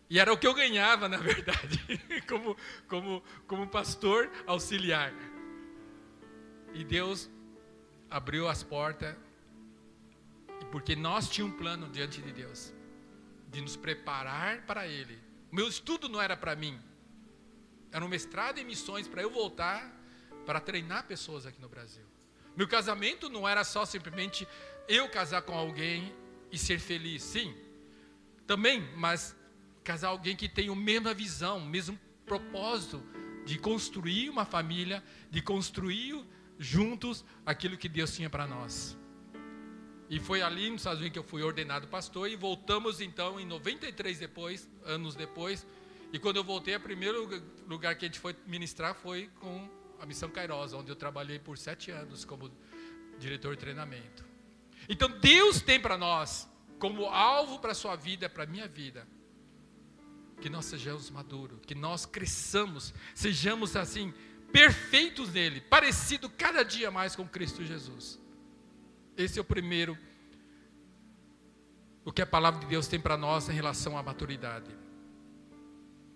E 0.09 0.19
era 0.19 0.33
o 0.33 0.37
que 0.37 0.45
eu 0.45 0.53
ganhava, 0.53 1.07
na 1.07 1.15
verdade, 1.15 1.79
como, 2.27 2.57
como, 2.89 3.23
como 3.47 3.65
pastor 3.67 4.29
auxiliar. 4.45 5.13
E 6.73 6.83
Deus 6.83 7.31
abriu 8.09 8.49
as 8.49 8.63
portas, 8.63 9.15
porque 10.73 10.93
nós 10.93 11.29
tínhamos 11.29 11.55
um 11.55 11.57
plano 11.57 11.87
diante 11.87 12.21
de 12.21 12.33
Deus, 12.33 12.73
de 13.47 13.61
nos 13.61 13.77
preparar 13.77 14.65
para 14.65 14.85
Ele. 14.85 15.17
Meu 15.49 15.69
estudo 15.69 16.09
não 16.09 16.21
era 16.21 16.35
para 16.35 16.53
mim, 16.53 16.77
era 17.91 18.03
um 18.03 18.07
mestrado 18.07 18.59
em 18.59 18.63
missões 18.63 19.07
para 19.07 19.21
eu 19.21 19.29
voltar 19.29 19.91
para 20.45 20.59
treinar 20.59 21.05
pessoas 21.05 21.45
aqui 21.45 21.61
no 21.61 21.69
Brasil. 21.69 22.05
Meu 22.55 22.67
casamento 22.67 23.29
não 23.29 23.47
era 23.47 23.63
só 23.63 23.85
simplesmente 23.85 24.47
eu 24.87 25.07
casar 25.09 25.41
com 25.41 25.53
alguém 25.53 26.13
e 26.51 26.57
ser 26.57 26.79
feliz, 26.79 27.23
sim, 27.23 27.55
também, 28.45 28.81
mas 28.95 29.35
casar 29.83 30.09
alguém 30.09 30.35
que 30.35 30.49
tem 30.49 30.69
a 30.69 30.75
mesma 30.75 31.13
visão, 31.13 31.59
o 31.59 31.65
mesmo 31.65 31.97
propósito 32.25 33.01
de 33.45 33.57
construir 33.57 34.29
uma 34.29 34.45
família, 34.45 35.03
de 35.29 35.41
construir 35.41 36.25
juntos 36.59 37.25
aquilo 37.45 37.77
que 37.77 37.89
Deus 37.89 38.13
tinha 38.13 38.29
para 38.29 38.45
nós. 38.45 38.97
E 40.09 40.19
foi 40.19 40.41
ali 40.41 40.69
nos 40.69 40.81
Estados 40.81 40.99
Unidos 40.99 41.13
que 41.13 41.19
eu 41.19 41.23
fui 41.23 41.41
ordenado 41.41 41.87
pastor 41.87 42.29
e 42.29 42.35
voltamos 42.35 42.99
então 42.99 43.39
em 43.39 43.45
93 43.45 44.19
depois, 44.19 44.69
anos 44.83 45.15
depois, 45.15 45.65
e 46.13 46.19
quando 46.19 46.37
eu 46.37 46.43
voltei, 46.43 46.75
o 46.75 46.79
primeiro 46.79 47.27
lugar 47.67 47.95
que 47.95 48.05
a 48.05 48.07
gente 48.07 48.19
foi 48.19 48.35
ministrar 48.45 48.93
foi 48.93 49.29
com 49.39 49.69
a 49.99 50.05
Missão 50.05 50.29
Kairos, 50.29 50.73
onde 50.73 50.91
eu 50.91 50.95
trabalhei 50.95 51.39
por 51.39 51.57
sete 51.57 51.91
anos 51.91 52.25
como 52.25 52.51
diretor 53.17 53.55
de 53.55 53.59
treinamento. 53.59 54.25
Então 54.89 55.09
Deus 55.19 55.61
tem 55.61 55.79
para 55.79 55.97
nós, 55.97 56.49
como 56.79 57.05
alvo 57.05 57.59
para 57.59 57.71
a 57.71 57.75
sua 57.75 57.95
vida, 57.95 58.27
para 58.27 58.43
a 58.43 58.47
minha 58.47 58.67
vida, 58.67 59.07
que 60.41 60.49
nós 60.49 60.65
sejamos 60.65 61.09
maduros, 61.09 61.59
que 61.65 61.75
nós 61.75 62.05
cresçamos, 62.05 62.93
sejamos 63.13 63.75
assim, 63.75 64.11
perfeitos 64.51 65.31
nele, 65.31 65.61
parecido 65.61 66.29
cada 66.29 66.63
dia 66.63 66.91
mais 66.91 67.15
com 67.15 67.27
Cristo 67.27 67.63
Jesus. 67.63 68.19
Esse 69.15 69.37
é 69.37 69.41
o 69.41 69.45
primeiro, 69.45 69.97
o 72.03 72.11
que 72.11 72.21
a 72.21 72.25
palavra 72.25 72.59
de 72.59 72.65
Deus 72.65 72.87
tem 72.87 72.99
para 72.99 73.15
nós 73.15 73.47
em 73.47 73.53
relação 73.53 73.97
à 73.97 74.03
maturidade. 74.03 74.80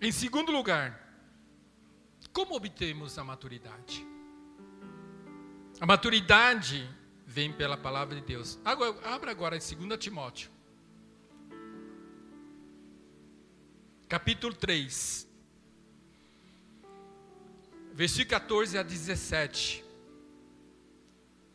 Em 0.00 0.12
segundo 0.12 0.52
lugar, 0.52 1.02
como 2.32 2.54
obtemos 2.54 3.18
a 3.18 3.24
maturidade? 3.24 4.06
A 5.80 5.86
maturidade 5.86 6.88
vem 7.26 7.52
pela 7.52 7.76
palavra 7.76 8.14
de 8.14 8.20
Deus. 8.20 8.58
Agora, 8.64 8.96
abra 9.08 9.30
agora 9.30 9.56
em 9.56 9.58
2 9.58 9.98
Timóteo. 9.98 10.50
Capítulo 14.08 14.54
3. 14.54 15.26
Versículo 17.92 18.30
14 18.30 18.78
a 18.78 18.82
17. 18.82 19.84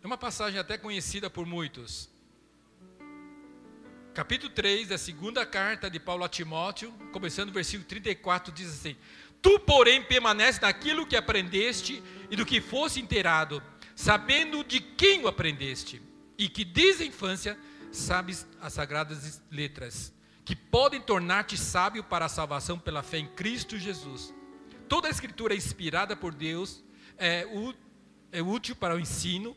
É 0.03 0.07
uma 0.07 0.17
passagem 0.17 0.59
até 0.59 0.77
conhecida 0.77 1.29
por 1.29 1.45
muitos. 1.45 2.10
Capítulo 4.13 4.51
3 4.51 4.89
da 4.89 4.97
segunda 4.97 5.45
carta 5.45 5.89
de 5.89 5.97
Paulo 5.97 6.25
a 6.25 6.27
Timóteo, 6.27 6.91
começando 7.13 7.47
no 7.47 7.53
versículo 7.53 7.87
34, 7.87 8.51
diz 8.51 8.67
assim: 8.67 8.97
Tu, 9.41 9.57
porém, 9.61 10.03
permanece 10.03 10.59
naquilo 10.61 11.07
que 11.07 11.15
aprendeste 11.15 12.03
e 12.29 12.35
do 12.35 12.45
que 12.45 12.59
fosse 12.59 12.99
inteirado, 12.99 13.63
sabendo 13.95 14.65
de 14.65 14.81
quem 14.81 15.23
o 15.23 15.29
aprendeste, 15.29 16.01
e 16.37 16.49
que 16.49 16.65
desde 16.65 17.03
a 17.03 17.05
infância 17.05 17.57
sabes 17.89 18.45
as 18.59 18.73
sagradas 18.73 19.41
letras, 19.49 20.13
que 20.43 20.57
podem 20.57 20.99
tornar-te 20.99 21.57
sábio 21.57 22.03
para 22.03 22.25
a 22.25 22.29
salvação 22.29 22.77
pela 22.77 23.01
fé 23.01 23.19
em 23.19 23.27
Cristo 23.27 23.77
Jesus. 23.77 24.33
Toda 24.89 25.07
a 25.07 25.11
escritura 25.11 25.53
é 25.53 25.57
inspirada 25.57 26.17
por 26.17 26.33
Deus, 26.33 26.83
é, 27.17 27.47
é 28.33 28.41
útil 28.41 28.75
para 28.75 28.93
o 28.93 28.99
ensino, 28.99 29.55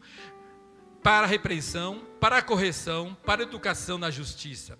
para 1.04 1.26
a 1.26 1.28
repreensão, 1.28 2.02
para 2.18 2.38
a 2.38 2.42
correção, 2.42 3.14
para 3.26 3.42
a 3.42 3.46
educação 3.46 3.98
na 3.98 4.10
justiça, 4.10 4.78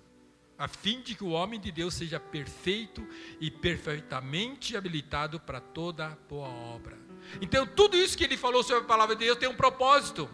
a 0.57 0.66
fim 0.66 1.02
de 1.02 1.14
que 1.14 1.23
o 1.23 1.28
homem 1.28 1.61
de 1.61 1.71
Deus 1.71 1.93
seja 1.93 2.19
perfeito 2.19 3.07
e 3.38 3.50
perfeitamente 3.50 4.75
habilitado 4.75 5.38
para 5.38 5.61
toda 5.61 6.16
boa 6.26 6.49
obra. 6.49 6.97
Então, 7.43 7.66
tudo 7.66 7.99
isso 7.99 8.16
que 8.16 8.25
ele 8.25 8.38
falou 8.38 8.62
sobre 8.62 8.85
a 8.85 8.87
palavra 8.87 9.14
de 9.14 9.26
Deus 9.26 9.37
tem 9.37 9.50
um 9.50 9.54
propósito. 9.54 10.26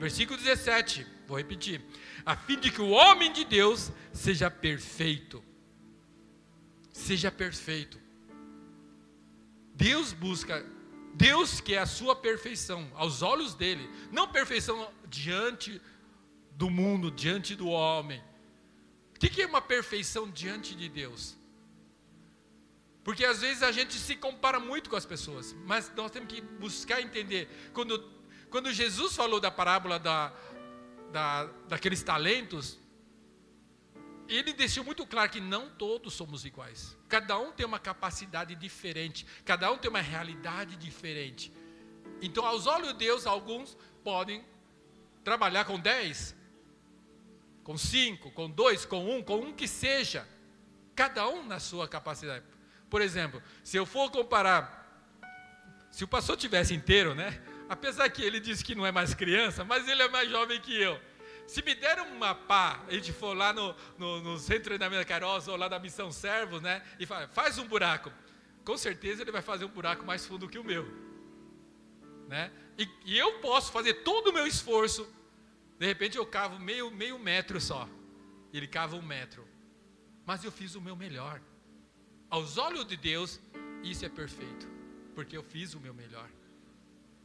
Versículo 0.00 0.36
17, 0.36 1.06
vou 1.28 1.38
repetir: 1.38 1.80
a 2.24 2.34
fim 2.34 2.58
de 2.58 2.72
que 2.72 2.82
o 2.82 2.90
homem 2.90 3.32
de 3.32 3.44
Deus 3.44 3.92
seja 4.12 4.50
perfeito. 4.50 5.44
Seja 6.92 7.30
perfeito. 7.30 8.00
Deus 9.76 10.12
busca 10.12 10.66
Deus 11.16 11.62
quer 11.62 11.78
a 11.78 11.86
sua 11.86 12.14
perfeição, 12.14 12.92
aos 12.94 13.22
olhos 13.22 13.54
dele, 13.54 13.88
não 14.12 14.28
perfeição 14.28 14.92
diante 15.08 15.80
do 16.50 16.68
mundo, 16.68 17.10
diante 17.10 17.56
do 17.56 17.68
homem. 17.68 18.22
O 19.14 19.18
que 19.18 19.40
é 19.40 19.46
uma 19.46 19.62
perfeição 19.62 20.30
diante 20.30 20.74
de 20.74 20.90
Deus? 20.90 21.34
Porque 23.02 23.24
às 23.24 23.40
vezes 23.40 23.62
a 23.62 23.72
gente 23.72 23.94
se 23.94 24.14
compara 24.14 24.60
muito 24.60 24.90
com 24.90 24.96
as 24.96 25.06
pessoas, 25.06 25.56
mas 25.64 25.90
nós 25.96 26.10
temos 26.10 26.28
que 26.28 26.42
buscar 26.42 27.00
entender. 27.00 27.48
Quando, 27.72 27.98
quando 28.50 28.70
Jesus 28.70 29.16
falou 29.16 29.40
da 29.40 29.50
parábola 29.50 29.98
da, 29.98 30.34
da, 31.12 31.46
daqueles 31.66 32.02
talentos, 32.02 32.78
ele 34.28 34.52
deixou 34.52 34.82
muito 34.84 35.06
claro 35.06 35.30
que 35.30 35.40
não 35.40 35.70
todos 35.70 36.12
somos 36.14 36.44
iguais. 36.44 36.96
Cada 37.08 37.38
um 37.38 37.52
tem 37.52 37.64
uma 37.64 37.78
capacidade 37.78 38.54
diferente, 38.54 39.26
cada 39.44 39.70
um 39.70 39.78
tem 39.78 39.88
uma 39.88 40.00
realidade 40.00 40.76
diferente. 40.76 41.52
Então, 42.20 42.44
aos 42.44 42.66
olhos 42.66 42.88
de 42.88 42.94
Deus, 42.94 43.26
alguns 43.26 43.76
podem 44.02 44.44
trabalhar 45.22 45.64
com 45.64 45.78
10, 45.78 46.34
com 47.62 47.76
5, 47.76 48.30
com 48.30 48.50
2, 48.50 48.84
com 48.84 49.04
1, 49.04 49.16
um, 49.16 49.22
com 49.22 49.36
um 49.36 49.52
que 49.52 49.68
seja. 49.68 50.26
Cada 50.94 51.28
um 51.28 51.44
na 51.44 51.60
sua 51.60 51.86
capacidade. 51.86 52.44
Por 52.88 53.02
exemplo, 53.02 53.42
se 53.62 53.76
eu 53.76 53.84
for 53.84 54.10
comparar, 54.10 54.86
se 55.90 56.04
o 56.04 56.08
pastor 56.08 56.36
tivesse 56.36 56.74
inteiro, 56.74 57.14
né? 57.14 57.42
Apesar 57.68 58.08
que 58.08 58.22
ele 58.22 58.38
disse 58.38 58.64
que 58.64 58.74
não 58.74 58.86
é 58.86 58.92
mais 58.92 59.14
criança, 59.14 59.64
mas 59.64 59.88
ele 59.88 60.02
é 60.02 60.08
mais 60.08 60.30
jovem 60.30 60.60
que 60.60 60.80
eu. 60.80 60.98
Se 61.46 61.62
me 61.62 61.74
der 61.74 62.00
uma 62.00 62.34
pá, 62.34 62.82
a 62.88 62.92
gente 62.92 63.12
for 63.12 63.36
lá 63.36 63.52
no, 63.52 63.74
no, 63.96 64.20
no 64.20 64.38
centro 64.38 64.58
de 64.58 64.64
treinamento 64.64 65.02
da 65.02 65.04
Carosa 65.04 65.52
ou 65.52 65.56
lá 65.56 65.68
da 65.68 65.78
Missão 65.78 66.10
Servos, 66.10 66.60
né? 66.60 66.82
E 66.98 67.06
fala, 67.06 67.28
faz 67.28 67.58
um 67.58 67.66
buraco. 67.66 68.12
Com 68.64 68.76
certeza 68.76 69.22
ele 69.22 69.30
vai 69.30 69.42
fazer 69.42 69.64
um 69.64 69.68
buraco 69.68 70.04
mais 70.04 70.26
fundo 70.26 70.48
que 70.48 70.58
o 70.58 70.64
meu. 70.64 70.84
Né? 72.28 72.50
E, 72.76 72.88
e 73.04 73.16
eu 73.16 73.38
posso 73.38 73.70
fazer 73.70 73.94
todo 74.02 74.30
o 74.30 74.32
meu 74.32 74.46
esforço. 74.46 75.08
De 75.78 75.86
repente 75.86 76.18
eu 76.18 76.26
cavo 76.26 76.58
meio, 76.58 76.90
meio 76.90 77.18
metro 77.18 77.60
só. 77.60 77.88
Ele 78.52 78.66
cava 78.66 78.96
um 78.96 79.02
metro. 79.02 79.46
Mas 80.24 80.42
eu 80.42 80.50
fiz 80.50 80.74
o 80.74 80.80
meu 80.80 80.96
melhor. 80.96 81.40
Aos 82.28 82.58
olhos 82.58 82.84
de 82.84 82.96
Deus, 82.96 83.40
isso 83.84 84.04
é 84.04 84.08
perfeito. 84.08 84.68
Porque 85.14 85.36
eu 85.36 85.44
fiz 85.44 85.74
o 85.74 85.80
meu 85.80 85.94
melhor. 85.94 86.28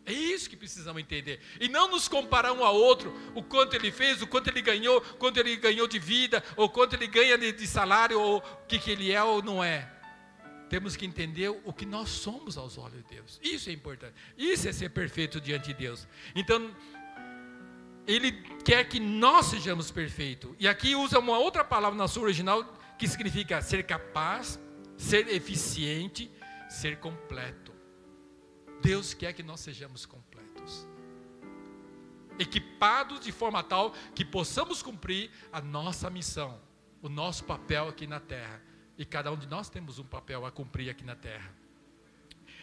É 0.06 0.12
isso 0.12 0.50
que 0.50 0.58
precisamos 0.58 1.02
entender. 1.02 1.40
E 1.60 1.68
não 1.68 1.90
nos 1.90 2.08
comparar 2.08 2.54
um 2.54 2.64
ao 2.64 2.76
outro, 2.76 3.14
o 3.36 3.44
quanto 3.44 3.76
ele 3.76 3.92
fez, 3.92 4.22
o 4.22 4.28
quanto 4.28 4.50
ele 4.50 4.62
ganhou, 4.62 5.00
quanto 5.02 5.40
ele 5.40 5.56
ganhou 5.56 5.88
de 5.88 6.00
vida, 6.00 6.44
ou 6.56 6.70
quanto 6.70 6.96
ele 6.96 7.08
ganha 7.08 7.38
de, 7.38 7.68
salário, 7.68 8.20
ou 8.20 8.38
o 8.38 8.66
que, 8.68 8.80
que 8.80 8.92
ele 8.92 9.12
é 9.12 9.24
ou 9.24 9.44
não 9.44 9.64
é. 9.64 9.90
Temos 10.70 10.96
que 10.96 11.06
entender 11.06 11.50
o 11.50 11.74
que 11.74 11.86
nós 11.86 12.10
somos 12.10 12.58
aos 12.58 12.78
olhos 12.78 13.04
de 13.04 13.16
Deus. 13.16 13.40
Isso 13.44 13.70
é 13.70 13.74
importante. 13.74 14.14
Isso 14.38 14.68
é 14.68 14.72
ser 14.72 14.90
perfeito 14.90 15.40
diante 15.40 15.68
de 15.68 15.74
Deus. 15.74 16.08
Então, 16.34 16.74
ele 18.08 18.32
quer 18.64 18.88
que 18.88 19.00
nós 19.00 19.48
sejamos 19.48 19.92
perfeitos. 19.92 20.56
E 20.60 20.68
aqui 20.68 20.96
usa 20.96 21.20
uma 21.20 21.38
outra 21.38 21.64
palavra 21.64 21.98
na 21.98 22.08
sua 22.08 22.24
original 22.24 22.64
que 22.98 23.08
significa 23.08 23.62
ser 23.62 23.84
capaz, 23.84 24.60
ser 24.98 25.28
eficiente, 25.28 26.32
ser 26.70 26.98
completo. 26.98 27.72
Deus 28.82 29.14
quer 29.14 29.34
que 29.34 29.44
nós 29.44 29.60
sejamos 29.60 30.06
completos, 30.06 30.88
equipados 32.40 33.20
de 33.20 33.32
forma 33.32 33.64
tal 33.64 33.94
que 34.16 34.26
possamos 34.26 34.82
cumprir 34.82 35.30
a 35.52 35.62
nossa 35.62 36.10
missão, 36.10 36.60
o 37.02 37.10
nosso 37.10 37.44
papel 37.44 37.88
aqui 37.88 38.08
na 38.08 38.20
terra. 38.20 38.62
E 38.98 39.06
cada 39.06 39.32
um 39.32 39.38
de 39.38 39.48
nós 39.48 39.70
temos 39.70 40.00
um 40.00 40.04
papel 40.04 40.46
a 40.46 40.52
cumprir 40.52 40.90
aqui 40.90 41.04
na 41.04 41.16
terra. 41.16 41.52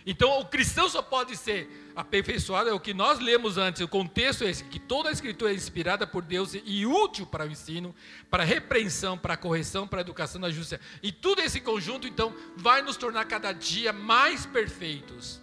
Então, 0.07 0.41
o 0.41 0.47
cristão 0.47 0.89
só 0.89 1.03
pode 1.03 1.37
ser 1.37 1.93
aperfeiçoado, 1.95 2.71
é 2.71 2.73
o 2.73 2.81
que 2.81 2.95
nós 2.95 3.19
lemos 3.19 3.59
antes, 3.59 3.83
o 3.83 3.89
contexto 3.89 4.45
é 4.45 4.51
esse, 4.51 4.65
que 4.65 4.79
toda 4.79 5.09
a 5.09 5.13
escritura 5.13 5.53
é 5.53 5.55
inspirada 5.55 6.07
por 6.07 6.23
Deus 6.23 6.55
e 6.55 6.87
útil 6.87 7.27
para 7.27 7.45
o 7.45 7.51
ensino, 7.51 7.95
para 8.31 8.43
a 8.43 8.47
repreensão, 8.47 9.19
para 9.19 9.35
a 9.35 9.37
correção, 9.37 9.87
para 9.87 10.01
a 10.01 10.03
educação 10.03 10.41
da 10.41 10.51
justiça. 10.51 10.81
E 11.03 11.13
tudo 11.13 11.43
esse 11.43 11.61
conjunto, 11.61 12.07
então, 12.07 12.35
vai 12.57 12.81
nos 12.81 12.97
tornar 12.97 13.27
cada 13.27 13.53
dia 13.53 13.93
mais 13.93 14.47
perfeitos. 14.47 15.43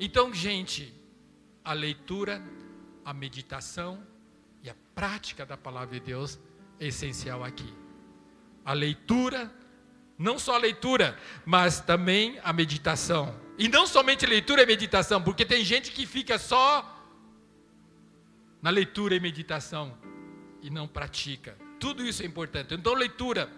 Então, 0.00 0.32
gente, 0.32 0.94
a 1.64 1.72
leitura, 1.72 2.42
a 3.04 3.12
meditação 3.12 4.02
e 4.62 4.70
a 4.70 4.76
prática 4.94 5.44
da 5.44 5.56
palavra 5.56 5.98
de 5.98 6.00
Deus 6.00 6.38
é 6.78 6.86
essencial 6.86 7.42
aqui. 7.42 7.72
A 8.64 8.72
leitura, 8.72 9.52
não 10.16 10.38
só 10.38 10.54
a 10.54 10.58
leitura, 10.58 11.18
mas 11.44 11.80
também 11.80 12.38
a 12.44 12.52
meditação. 12.52 13.34
E 13.58 13.68
não 13.68 13.86
somente 13.86 14.24
leitura 14.24 14.62
e 14.62 14.66
meditação, 14.66 15.20
porque 15.20 15.44
tem 15.44 15.64
gente 15.64 15.90
que 15.90 16.06
fica 16.06 16.38
só 16.38 16.94
na 18.62 18.70
leitura 18.70 19.16
e 19.16 19.20
meditação 19.20 19.98
e 20.62 20.70
não 20.70 20.86
pratica. 20.86 21.56
Tudo 21.80 22.04
isso 22.04 22.22
é 22.22 22.26
importante. 22.26 22.74
Então, 22.74 22.94
leitura. 22.94 23.50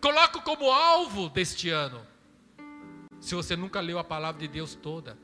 Coloco 0.00 0.42
como 0.42 0.70
alvo 0.70 1.28
deste 1.28 1.68
ano. 1.68 2.04
Se 3.20 3.34
você 3.34 3.54
nunca 3.54 3.80
leu 3.80 3.98
a 3.98 4.04
palavra 4.04 4.40
de 4.40 4.48
Deus 4.48 4.74
toda, 4.74 5.16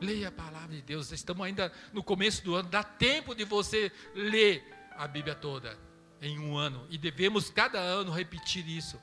Leia 0.00 0.28
a 0.28 0.32
palavra 0.32 0.74
de 0.74 0.82
Deus. 0.82 1.10
Estamos 1.10 1.46
ainda 1.46 1.72
no 1.92 2.02
começo 2.02 2.44
do 2.44 2.54
ano. 2.54 2.68
Dá 2.68 2.82
tempo 2.82 3.34
de 3.34 3.44
você 3.44 3.90
ler 4.14 4.64
a 4.96 5.06
Bíblia 5.08 5.34
toda 5.34 5.76
em 6.20 6.38
um 6.38 6.56
ano. 6.56 6.86
E 6.90 6.98
devemos 6.98 7.50
cada 7.50 7.78
ano 7.78 8.12
repetir 8.12 8.68
isso. 8.68 9.00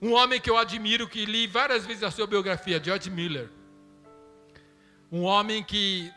Um 0.00 0.12
homem 0.12 0.40
que 0.40 0.50
eu 0.50 0.58
admiro, 0.58 1.08
que 1.08 1.24
li 1.24 1.46
várias 1.46 1.86
vezes 1.86 2.02
a 2.02 2.10
sua 2.10 2.26
biografia, 2.26 2.82
George 2.82 3.10
Miller. 3.10 3.50
Um 5.10 5.22
homem 5.22 5.62
que, 5.62 6.12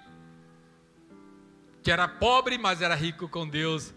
que 1.82 1.92
era 1.92 2.08
pobre, 2.08 2.58
mas 2.58 2.82
era 2.82 2.96
rico 2.96 3.30
com 3.30 3.48
Deus. 3.48 3.94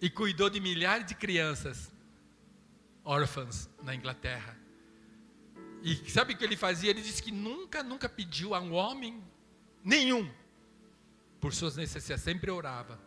E 0.00 0.08
cuidou 0.08 0.48
de 0.48 0.60
milhares 0.60 1.06
de 1.06 1.14
crianças 1.14 1.92
órfãs 3.04 3.68
na 3.82 3.94
Inglaterra. 3.94 4.61
E 5.82 6.10
sabe 6.10 6.34
o 6.34 6.36
que 6.36 6.44
ele 6.44 6.56
fazia? 6.56 6.90
Ele 6.90 7.02
disse 7.02 7.22
que 7.22 7.32
nunca, 7.32 7.82
nunca 7.82 8.08
pediu 8.08 8.54
a 8.54 8.60
um 8.60 8.72
homem 8.72 9.22
nenhum 9.84 10.30
por 11.40 11.52
suas 11.52 11.76
necessidades, 11.76 12.22
sempre 12.22 12.50
orava. 12.50 13.00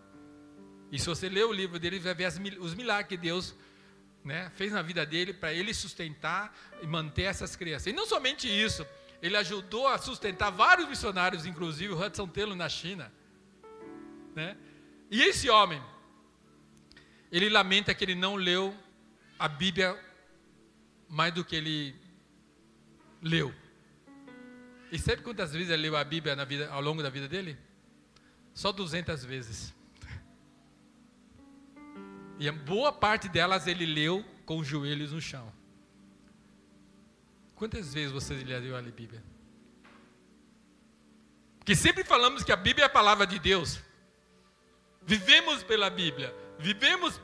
E 0.91 0.99
se 0.99 1.07
você 1.07 1.29
ler 1.29 1.45
o 1.45 1.53
livro 1.53 1.79
dele, 1.79 1.99
vai 1.99 2.13
ver 2.13 2.25
as, 2.25 2.39
os 2.59 2.75
milagres 2.75 3.07
que 3.07 3.17
Deus 3.17 3.55
né, 4.23 4.51
fez 4.55 4.73
na 4.73 4.81
vida 4.81 5.05
dele 5.05 5.33
para 5.33 5.53
ele 5.53 5.73
sustentar 5.73 6.53
e 6.81 6.87
manter 6.87 7.23
essas 7.23 7.55
crianças. 7.55 7.87
E 7.87 7.93
não 7.93 8.05
somente 8.05 8.47
isso, 8.47 8.85
ele 9.21 9.37
ajudou 9.37 9.87
a 9.87 9.97
sustentar 9.97 10.51
vários 10.51 10.89
missionários, 10.89 11.45
inclusive 11.45 11.93
o 11.93 11.99
Hudson 11.99 12.27
Taylor 12.27 12.55
na 12.55 12.67
China. 12.67 13.11
Né? 14.35 14.57
E 15.09 15.21
esse 15.23 15.49
homem, 15.49 15.81
ele 17.31 17.49
lamenta 17.49 17.93
que 17.93 18.03
ele 18.03 18.15
não 18.15 18.35
leu 18.35 18.75
a 19.39 19.47
Bíblia 19.47 19.97
mais 21.07 21.33
do 21.33 21.45
que 21.45 21.55
ele 21.55 21.95
leu. 23.25 23.51
E 24.91 24.99
sabe 24.99 25.23
quantas 25.23 25.51
vezes 25.51 25.69
ele 25.69 25.81
leu 25.81 25.97
a 25.97 26.03
Bíblia 26.03 26.35
vida, 26.45 26.69
ao 26.69 26.79
longo 26.79 27.01
da 27.01 27.09
vida 27.09 27.27
dele? 27.27 27.57
Só 28.53 28.71
200 28.71 29.25
vezes. 29.25 29.73
E 32.37 32.49
a 32.49 32.51
boa 32.51 32.91
parte 32.91 33.29
delas 33.29 33.65
ele 33.65 33.85
leu 33.85 34.21
com 34.45 34.57
os 34.59 34.67
joelhos 34.67 35.13
no 35.13 35.21
chão. 35.21 35.51
Quantas 37.55 37.93
vezes 37.93 38.11
você 38.11 38.33
leu 38.33 38.75
a 38.75 38.81
Bíblia? 38.81 39.23
Porque 41.57 41.77
sempre 41.77 42.03
falamos 42.03 42.43
que 42.43 42.51
a 42.51 42.57
Bíblia 42.57 42.83
é 42.83 42.87
a 42.87 42.89
palavra 42.89 43.25
de 43.25 43.39
Deus. 43.39 43.79
Vivemos 45.01 45.63
pela 45.63 45.89
Bíblia. 45.89 46.35
Vivemos 46.59 47.21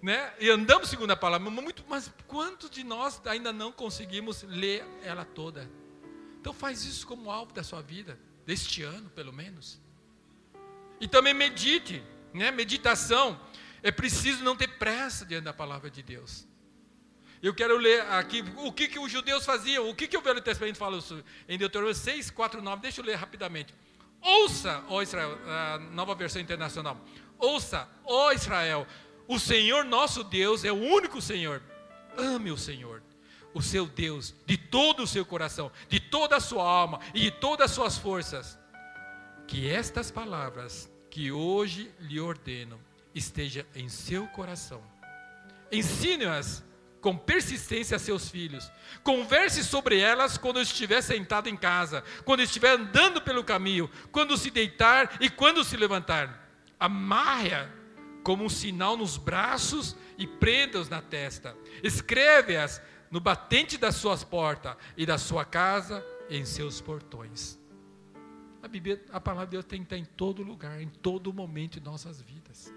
né? 0.00 0.32
E 0.38 0.48
andamos 0.48 0.88
segundo 0.88 1.10
a 1.10 1.16
palavra, 1.16 1.50
muito, 1.50 1.84
mas 1.88 2.10
quantos 2.26 2.70
de 2.70 2.84
nós 2.84 3.20
ainda 3.26 3.52
não 3.52 3.72
conseguimos 3.72 4.42
ler 4.42 4.84
ela 5.02 5.24
toda? 5.24 5.68
Então 6.40 6.52
faz 6.52 6.84
isso 6.84 7.06
como 7.06 7.30
alvo 7.30 7.52
da 7.52 7.62
sua 7.62 7.82
vida, 7.82 8.18
deste 8.46 8.82
ano 8.82 9.10
pelo 9.10 9.32
menos. 9.32 9.80
E 11.00 11.06
também 11.06 11.34
medite, 11.34 12.02
né? 12.32 12.50
Meditação. 12.50 13.40
É 13.82 13.90
preciso 13.92 14.42
não 14.42 14.56
ter 14.56 14.78
pressa 14.78 15.24
diante 15.24 15.44
da 15.44 15.52
palavra 15.52 15.90
de 15.90 16.02
Deus. 16.02 16.46
Eu 17.40 17.54
quero 17.54 17.76
ler 17.76 18.02
aqui 18.02 18.44
o 18.56 18.72
que, 18.72 18.88
que 18.88 18.98
os 18.98 19.10
judeus 19.10 19.44
faziam, 19.44 19.88
o 19.88 19.94
que, 19.94 20.08
que 20.08 20.16
o 20.16 20.20
Velho 20.20 20.40
Testamento 20.40 20.76
fala 20.76 20.98
em 21.48 21.56
Deuteronômio 21.56 21.94
6, 21.94 22.30
4, 22.30 22.60
9. 22.60 22.82
Deixa 22.82 23.00
eu 23.00 23.04
ler 23.04 23.14
rapidamente. 23.14 23.72
Ouça, 24.20 24.84
ó 24.88 25.00
Israel, 25.00 25.38
a 25.46 25.78
nova 25.92 26.14
versão 26.16 26.42
internacional. 26.42 27.00
Ouça, 27.38 27.88
ó 28.04 28.32
Israel, 28.32 28.86
o 29.28 29.38
Senhor 29.38 29.84
nosso 29.84 30.24
Deus 30.24 30.64
é 30.64 30.72
o 30.72 30.82
único 30.82 31.20
Senhor. 31.20 31.62
Ame 32.16 32.50
o 32.50 32.56
Senhor, 32.56 33.02
o 33.52 33.62
seu 33.62 33.86
Deus, 33.86 34.34
de 34.46 34.56
todo 34.56 35.02
o 35.02 35.06
seu 35.06 35.24
coração, 35.24 35.70
de 35.88 36.00
toda 36.00 36.36
a 36.36 36.40
sua 36.40 36.64
alma 36.64 36.98
e 37.14 37.20
de 37.20 37.30
todas 37.30 37.66
as 37.66 37.70
suas 37.72 37.98
forças. 37.98 38.58
Que 39.46 39.70
estas 39.70 40.10
palavras 40.10 40.90
que 41.10 41.30
hoje 41.30 41.92
lhe 42.00 42.18
ordeno 42.18 42.80
estejam 43.14 43.64
em 43.74 43.88
seu 43.88 44.26
coração. 44.28 44.82
Ensine-as 45.70 46.64
com 47.00 47.16
persistência 47.16 47.96
a 47.96 48.00
seus 48.00 48.28
filhos. 48.28 48.70
Converse 49.02 49.62
sobre 49.62 50.00
elas 50.00 50.36
quando 50.36 50.60
estiver 50.60 51.02
sentado 51.02 51.48
em 51.48 51.56
casa, 51.56 52.02
quando 52.24 52.42
estiver 52.42 52.72
andando 52.72 53.20
pelo 53.20 53.44
caminho, 53.44 53.90
quando 54.10 54.36
se 54.36 54.50
deitar 54.50 55.16
e 55.20 55.28
quando 55.30 55.62
se 55.64 55.76
levantar. 55.76 56.48
Amarre-a 56.80 57.77
como 58.28 58.44
um 58.44 58.48
sinal 58.50 58.94
nos 58.94 59.16
braços 59.16 59.96
e 60.18 60.26
prenda-os 60.26 60.90
na 60.90 61.00
testa. 61.00 61.56
Escreve-as 61.82 62.78
no 63.10 63.20
batente 63.20 63.78
das 63.78 63.94
suas 63.94 64.22
portas 64.22 64.76
e 64.98 65.06
da 65.06 65.16
sua 65.16 65.46
casa 65.46 66.04
em 66.28 66.44
seus 66.44 66.78
portões. 66.78 67.58
A 68.62 68.68
Bíblia, 68.68 69.02
a 69.10 69.18
palavra 69.18 69.46
de 69.46 69.52
Deus 69.52 69.64
tem 69.64 69.78
que 69.78 69.86
estar 69.86 69.96
em 69.96 70.04
todo 70.04 70.42
lugar, 70.42 70.78
em 70.78 70.90
todo 70.90 71.32
momento 71.32 71.80
de 71.80 71.86
nossas 71.86 72.20
vidas. 72.20 72.70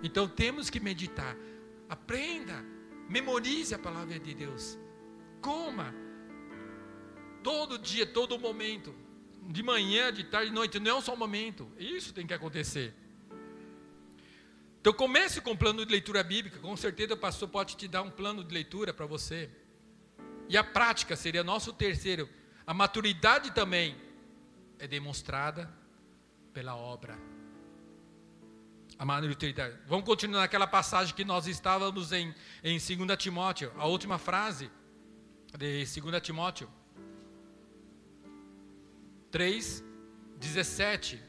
Então 0.00 0.28
temos 0.28 0.70
que 0.70 0.78
meditar. 0.78 1.36
Aprenda, 1.88 2.64
memorize 3.08 3.74
a 3.74 3.78
palavra 3.80 4.16
de 4.16 4.32
Deus. 4.32 4.78
Coma. 5.40 5.92
Todo 7.42 7.80
dia, 7.80 8.06
todo 8.06 8.38
momento. 8.38 8.94
De 9.48 9.60
manhã, 9.60 10.12
de 10.12 10.22
tarde, 10.22 10.50
de 10.50 10.54
noite. 10.54 10.78
Não 10.78 10.98
é 10.98 11.00
só 11.00 11.14
um 11.14 11.16
momento. 11.16 11.68
Isso 11.76 12.14
tem 12.14 12.24
que 12.24 12.32
acontecer. 12.32 13.01
Então 14.82 14.92
comece 14.92 15.40
com 15.40 15.52
um 15.52 15.56
plano 15.56 15.86
de 15.86 15.92
leitura 15.92 16.24
bíblica. 16.24 16.58
Com 16.58 16.76
certeza 16.76 17.14
o 17.14 17.16
pastor 17.16 17.48
pode 17.48 17.76
te 17.76 17.86
dar 17.86 18.02
um 18.02 18.10
plano 18.10 18.42
de 18.42 18.52
leitura 18.52 18.92
para 18.92 19.06
você. 19.06 19.48
E 20.48 20.56
a 20.56 20.64
prática 20.64 21.14
seria 21.14 21.44
nosso 21.44 21.72
terceiro. 21.72 22.28
A 22.66 22.74
maturidade 22.74 23.52
também 23.52 23.96
é 24.80 24.88
demonstrada 24.88 25.72
pela 26.52 26.74
obra. 26.74 27.16
A 28.98 29.04
maturidade. 29.04 29.78
Vamos 29.86 30.04
continuar 30.04 30.40
naquela 30.40 30.66
passagem 30.66 31.14
que 31.14 31.24
nós 31.24 31.46
estávamos 31.46 32.10
em, 32.10 32.34
em 32.64 32.76
2 32.76 33.16
Timóteo, 33.16 33.72
a 33.76 33.86
última 33.86 34.18
frase 34.18 34.68
de 35.56 35.84
2 35.84 36.20
Timóteo 36.20 36.68
3, 39.30 39.84
17. 40.38 41.22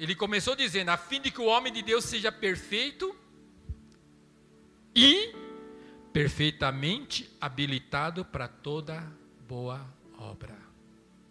Ele 0.00 0.14
começou 0.14 0.56
dizendo: 0.56 0.88
a 0.88 0.96
fim 0.96 1.20
de 1.20 1.30
que 1.30 1.42
o 1.42 1.44
homem 1.44 1.70
de 1.70 1.82
Deus 1.82 2.06
seja 2.06 2.32
perfeito 2.32 3.14
e 4.96 5.34
perfeitamente 6.10 7.30
habilitado 7.38 8.24
para 8.24 8.48
toda 8.48 9.06
boa 9.46 9.86
obra. 10.18 10.56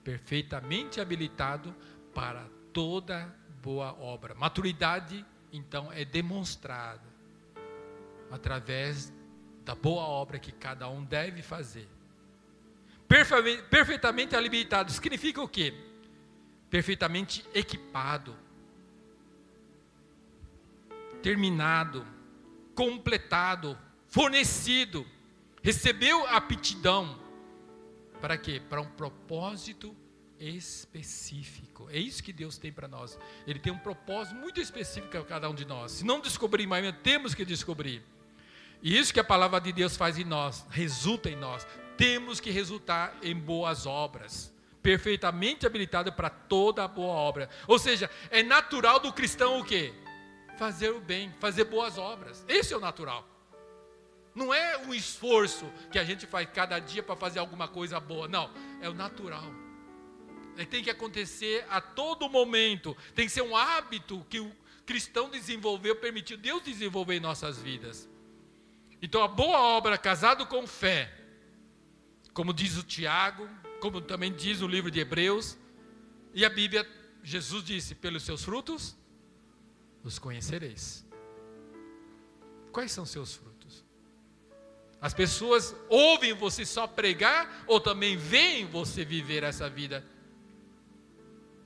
Perfeitamente 0.03 1.01
habilitado 1.01 1.75
para 2.13 2.47
toda 2.71 3.35
boa 3.59 3.91
obra. 3.99 4.35
Maturidade, 4.35 5.25
então, 5.51 5.91
é 5.91 6.05
demonstrada 6.05 7.09
através 8.29 9.11
da 9.65 9.73
boa 9.73 10.03
obra 10.03 10.37
que 10.37 10.51
cada 10.51 10.87
um 10.87 11.03
deve 11.03 11.41
fazer. 11.41 11.87
Perfeitamente 13.07 14.35
habilitado 14.35 14.91
significa 14.91 15.41
o 15.41 15.47
quê? 15.47 15.73
Perfeitamente 16.69 17.43
equipado 17.51 18.37
terminado, 21.21 22.05
completado, 22.75 23.77
fornecido, 24.07 25.05
recebeu 25.61 26.25
a 26.27 26.37
aptidão. 26.37 27.19
Para 28.21 28.37
quê? 28.37 28.61
Para 28.69 28.81
um 28.81 28.85
propósito 28.85 29.95
específico. 30.39 31.89
É 31.91 31.97
isso 31.97 32.23
que 32.23 32.31
Deus 32.31 32.57
tem 32.57 32.71
para 32.71 32.87
nós. 32.87 33.19
Ele 33.45 33.59
tem 33.59 33.71
um 33.71 33.77
propósito 33.77 34.35
muito 34.35 34.59
específico 34.59 35.17
a 35.17 35.23
cada 35.23 35.49
um 35.49 35.53
de 35.53 35.65
nós. 35.65 35.91
Se 35.93 36.05
não 36.05 36.19
descobrimos 36.19 36.77
ainda, 36.77 36.93
temos 36.93 37.33
que 37.33 37.43
descobrir. 37.43 38.01
E 38.81 38.97
isso 38.97 39.13
que 39.13 39.19
a 39.19 39.23
palavra 39.23 39.59
de 39.59 39.73
Deus 39.73 39.97
faz 39.97 40.17
em 40.17 40.23
nós, 40.23 40.65
resulta 40.69 41.29
em 41.29 41.35
nós. 41.35 41.67
Temos 41.97 42.39
que 42.39 42.49
resultar 42.49 43.17
em 43.21 43.35
boas 43.35 43.85
obras. 43.85 44.53
Perfeitamente 44.81 45.65
habilitado 45.65 46.13
para 46.13 46.29
toda 46.29 46.87
boa 46.87 47.13
obra. 47.13 47.49
Ou 47.67 47.77
seja, 47.77 48.09
é 48.31 48.41
natural 48.41 49.01
do 49.01 49.11
cristão 49.11 49.59
o 49.59 49.65
quê? 49.65 49.93
Fazer 50.59 50.89
o 50.89 50.99
bem, 50.99 51.33
fazer 51.39 51.63
boas 51.63 51.97
obras. 51.97 52.43
Esse 52.45 52.73
é 52.73 52.77
o 52.77 52.81
natural. 52.81 53.25
Não 54.35 54.53
é 54.53 54.77
um 54.79 54.93
esforço 54.93 55.65
que 55.89 55.97
a 55.97 56.03
gente 56.03 56.27
faz 56.27 56.49
cada 56.53 56.77
dia 56.79 57.01
para 57.01 57.15
fazer 57.15 57.39
alguma 57.39 57.67
coisa 57.67 57.97
boa. 57.97 58.27
Não, 58.27 58.51
é 58.81 58.89
o 58.89 58.93
natural. 58.93 59.49
É, 60.57 60.65
tem 60.65 60.83
que 60.83 60.89
acontecer 60.89 61.65
a 61.69 61.79
todo 61.79 62.29
momento. 62.29 62.95
Tem 63.15 63.25
que 63.25 63.31
ser 63.31 63.41
um 63.41 63.55
hábito 63.55 64.25
que 64.29 64.41
o 64.41 64.51
cristão 64.85 65.29
desenvolveu, 65.29 65.95
permitiu 65.95 66.37
Deus 66.37 66.61
desenvolver 66.61 67.15
em 67.15 67.21
nossas 67.21 67.57
vidas. 67.57 68.09
Então, 69.01 69.23
a 69.23 69.29
boa 69.29 69.59
obra 69.59 69.97
casado 69.97 70.45
com 70.45 70.67
fé, 70.67 71.09
como 72.33 72.53
diz 72.53 72.75
o 72.75 72.83
Tiago, 72.83 73.49
como 73.79 74.01
também 74.01 74.33
diz 74.33 74.61
o 74.61 74.67
livro 74.67 74.91
de 74.91 74.99
Hebreus, 74.99 75.57
e 76.33 76.43
a 76.43 76.49
Bíblia, 76.49 76.85
Jesus 77.23 77.63
disse: 77.63 77.95
pelos 77.95 78.23
seus 78.23 78.43
frutos 78.43 78.98
os 80.03 80.19
conhecereis. 80.19 81.05
Quais 82.71 82.91
são 82.91 83.05
seus 83.05 83.33
frutos? 83.35 83.83
As 85.01 85.13
pessoas 85.13 85.75
ouvem 85.87 86.33
você 86.33 86.65
só 86.65 86.85
pregar 86.85 87.63
ou 87.67 87.79
também 87.79 88.17
veem 88.17 88.65
você 88.65 89.05
viver 89.05 89.43
essa 89.43 89.69
vida? 89.69 90.05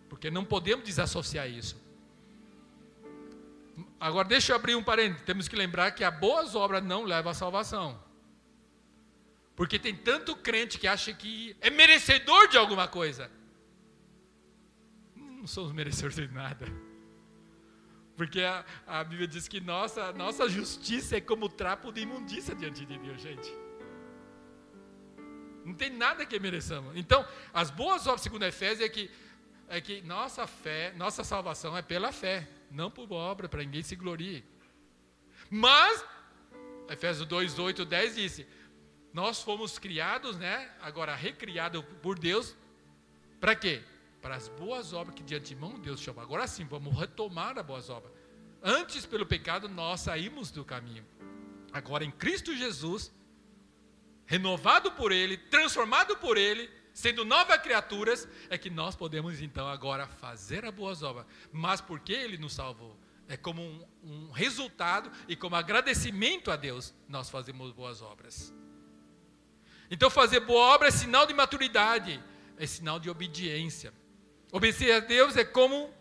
Porque 0.08 0.30
não 0.30 0.46
podemos 0.46 0.86
desassociar 0.86 1.50
isso. 1.50 1.82
Agora 4.00 4.28
deixa 4.28 4.52
eu 4.52 4.56
abrir 4.56 4.76
um 4.76 4.84
parênteses. 4.84 5.24
Temos 5.24 5.48
que 5.48 5.56
lembrar 5.56 5.91
que 5.91 6.04
a 6.04 6.12
boas 6.12 6.54
obras 6.54 6.84
não 6.84 7.04
levam 7.04 7.32
à 7.32 7.34
salvação. 7.34 8.00
Porque 9.56 9.80
tem 9.80 9.96
tanto 9.96 10.36
crente 10.36 10.78
que 10.78 10.88
acha 10.88 11.13
que 11.13 11.56
é 11.62 11.69
merecedor 11.69 12.48
de 12.48 12.58
alguma 12.58 12.88
coisa. 12.88 13.32
Não 15.15 15.48
somos 15.48 15.72
merecedores 15.72 16.15
de 16.15 16.28
nada. 16.28 16.67
Porque 18.15 18.41
a, 18.41 18.63
a 18.86 19.04
Bíblia 19.04 19.28
diz 19.28 19.47
que 19.47 19.60
nossa, 19.60 20.12
nossa 20.13 20.47
justiça 20.47 21.17
é 21.17 21.21
como 21.21 21.49
trapo 21.49 21.91
de 21.91 22.02
imundícia 22.02 22.54
diante 22.54 22.86
de 22.86 22.97
Deus, 22.97 23.21
gente. 23.21 23.52
Não 25.65 25.73
tem 25.73 25.89
nada 25.89 26.26
que 26.26 26.39
mereçamos. 26.39 26.95
Então, 26.95 27.26
as 27.54 27.71
boas 27.71 28.06
obras, 28.06 28.21
segundo 28.21 28.43
Efésios, 28.43 28.82
é 28.82 28.89
que, 28.89 29.10
é 29.67 29.82
que 29.82 30.02
nossa 30.02 30.45
fé, 30.45 30.93
nossa 30.95 31.23
salvação 31.23 31.76
é 31.76 31.82
pela 31.82 32.12
fé, 32.12 32.47
não 32.69 32.91
por 32.91 33.12
obra, 33.12 33.47
para 33.47 33.63
ninguém 33.63 33.82
se 33.82 33.95
glorie. 33.95 34.43
Mas, 35.49 36.06
Efésios 36.89 37.28
2, 37.28 37.58
8, 37.58 37.86
10 37.86 38.15
disse: 38.15 38.47
Nós 39.13 39.41
fomos 39.41 39.80
criados, 39.80 40.38
né? 40.38 40.69
Agora 40.82 41.15
recriados 41.15 41.84
por 42.02 42.19
Deus, 42.19 42.56
para 43.39 43.56
quê? 43.56 43.82
Para 44.24 44.38
as 44.38 44.48
boas 44.48 44.94
obras 44.94 45.14
que 45.14 45.22
de 45.22 45.36
antemão 45.36 45.78
Deus 45.78 46.00
chamou. 46.00 46.24
Agora 46.24 46.48
sim, 46.48 46.64
vamos 46.64 46.98
retomar 46.98 47.60
as 47.60 47.66
boas 47.66 47.90
obras. 47.90 48.14
Antes, 48.64 49.06
pelo 49.06 49.26
pecado, 49.26 49.68
nós 49.68 50.00
saímos 50.00 50.50
do 50.50 50.64
caminho. 50.64 51.06
Agora, 51.74 52.06
em 52.06 52.10
Cristo 52.10 52.56
Jesus, 52.56 53.12
renovado 54.26 54.94
por 54.94 55.12
Ele, 55.12 55.36
transformado 55.36 56.16
por 56.16 56.38
Ele, 56.38 56.70
sendo 56.94 57.26
novas 57.26 57.58
criaturas, 57.58 58.26
é 58.50 58.58
que 58.58 58.70
nós 58.70 58.96
podemos 58.96 59.42
então 59.42 59.68
agora 59.68 60.08
fazer 60.08 60.64
as 60.64 60.74
boas 60.74 61.04
obras. 61.04 61.26
Mas 61.52 61.82
porque 61.82 62.14
Ele 62.14 62.38
nos 62.38 62.54
salvou? 62.54 62.98
É 63.28 63.36
como 63.36 63.62
um, 63.62 63.86
um 64.04 64.32
resultado 64.32 65.12
e 65.28 65.36
como 65.36 65.58
agradecimento 65.58 66.50
a 66.50 66.56
Deus, 66.56 66.94
nós 67.10 67.30
fazemos 67.30 67.74
boas 67.74 68.02
obras. 68.02 68.54
Então, 69.92 70.10
fazer 70.10 70.40
boa 70.40 70.74
obra 70.74 70.88
é 70.88 70.92
sinal 70.92 71.26
de 71.26 71.34
maturidade, 71.34 72.24
é 72.58 72.66
sinal 72.66 73.00
de 73.02 73.10
obediência. 73.10 73.94
Obedecer 74.54 74.92
a 74.92 75.00
Deus 75.00 75.36
é 75.36 75.44
como 75.44 75.92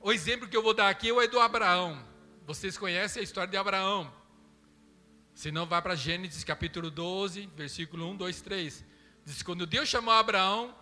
o 0.00 0.12
exemplo 0.12 0.46
que 0.46 0.56
eu 0.56 0.62
vou 0.62 0.72
dar 0.72 0.88
aqui 0.88 1.10
é 1.10 1.26
do 1.26 1.40
Abraão. 1.40 2.00
Vocês 2.46 2.78
conhecem 2.78 3.18
a 3.18 3.24
história 3.24 3.50
de 3.50 3.56
Abraão. 3.56 4.08
Se 5.34 5.50
não, 5.50 5.66
vá 5.66 5.82
para 5.82 5.96
Gênesis 5.96 6.44
capítulo 6.44 6.92
12, 6.92 7.46
versículo 7.56 8.08
1, 8.10 8.18
2, 8.18 8.40
3. 8.40 8.84
Diz: 9.24 9.42
Quando 9.42 9.66
Deus 9.66 9.88
chamou 9.88 10.14
Abraão, 10.14 10.72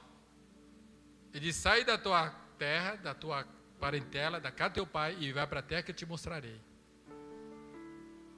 ele 1.32 1.46
diz: 1.46 1.56
Sai 1.56 1.86
da 1.86 1.96
tua 1.96 2.28
terra, 2.58 2.96
da 2.96 3.14
tua 3.14 3.48
parentela, 3.80 4.38
da 4.38 4.52
casa 4.52 4.72
do 4.72 4.74
teu 4.74 4.86
pai, 4.86 5.16
e 5.18 5.32
vai 5.32 5.46
para 5.46 5.60
a 5.60 5.62
terra 5.62 5.82
que 5.84 5.90
eu 5.92 5.96
te 5.96 6.04
mostrarei. 6.04 6.60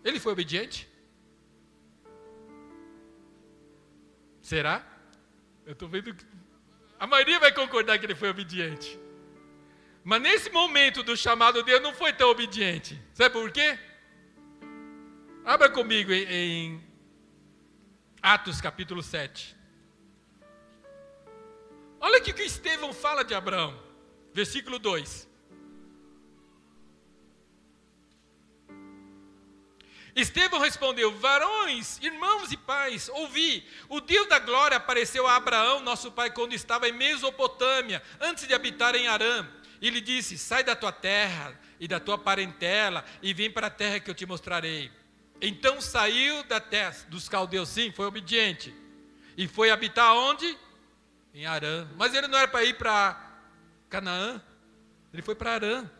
Ele 0.04 0.20
foi 0.20 0.30
obediente? 0.30 0.88
Será? 4.40 4.86
Eu 5.66 5.72
estou 5.72 5.88
vendo 5.88 6.14
que 6.14 6.24
a 7.00 7.06
maioria 7.06 7.40
vai 7.40 7.50
concordar 7.50 7.98
que 7.98 8.04
ele 8.04 8.14
foi 8.14 8.28
obediente. 8.28 9.00
Mas 10.04 10.20
nesse 10.20 10.50
momento 10.50 11.02
do 11.02 11.16
chamado 11.16 11.62
Deus 11.62 11.80
não 11.80 11.94
foi 11.94 12.12
tão 12.12 12.28
obediente. 12.28 13.00
Sabe 13.14 13.32
por 13.32 13.50
quê? 13.50 13.78
Abra 15.42 15.70
comigo 15.70 16.12
em, 16.12 16.26
em 16.28 16.84
Atos 18.20 18.60
capítulo 18.60 19.02
7. 19.02 19.56
Olha 21.98 22.18
o 22.18 22.22
que 22.22 22.42
Estevão 22.42 22.92
fala 22.92 23.24
de 23.24 23.34
Abraão. 23.34 23.82
Versículo 24.34 24.78
2. 24.78 25.29
Estevão 30.14 30.60
respondeu: 30.60 31.16
Varões, 31.18 31.98
irmãos 32.02 32.50
e 32.52 32.56
pais, 32.56 33.08
ouvi. 33.08 33.66
O 33.88 34.00
Deus 34.00 34.28
da 34.28 34.38
glória 34.38 34.76
apareceu 34.76 35.26
a 35.26 35.36
Abraão, 35.36 35.80
nosso 35.80 36.10
pai, 36.10 36.30
quando 36.30 36.52
estava 36.52 36.88
em 36.88 36.92
Mesopotâmia, 36.92 38.02
antes 38.20 38.46
de 38.46 38.54
habitar 38.54 38.94
em 38.94 39.06
Arã. 39.06 39.46
E 39.80 39.90
lhe 39.90 40.00
disse: 40.00 40.36
Sai 40.36 40.62
da 40.62 40.76
tua 40.76 40.92
terra 40.92 41.58
e 41.78 41.88
da 41.88 41.98
tua 41.98 42.18
parentela 42.18 43.04
e 43.22 43.32
vem 43.32 43.50
para 43.50 43.68
a 43.68 43.70
terra 43.70 44.00
que 44.00 44.10
eu 44.10 44.14
te 44.14 44.26
mostrarei. 44.26 44.90
Então 45.40 45.80
saiu 45.80 46.42
da 46.44 46.60
terra 46.60 46.94
dos 47.08 47.28
caldeus, 47.28 47.70
sim, 47.70 47.90
foi 47.90 48.06
obediente. 48.06 48.74
E 49.36 49.48
foi 49.48 49.70
habitar 49.70 50.14
onde? 50.14 50.58
Em 51.32 51.46
Arã. 51.46 51.88
Mas 51.96 52.12
ele 52.12 52.28
não 52.28 52.38
era 52.38 52.48
para 52.48 52.64
ir 52.64 52.76
para 52.76 53.38
Canaã, 53.88 54.42
ele 55.12 55.22
foi 55.22 55.34
para 55.34 55.54
Arã. 55.54 55.90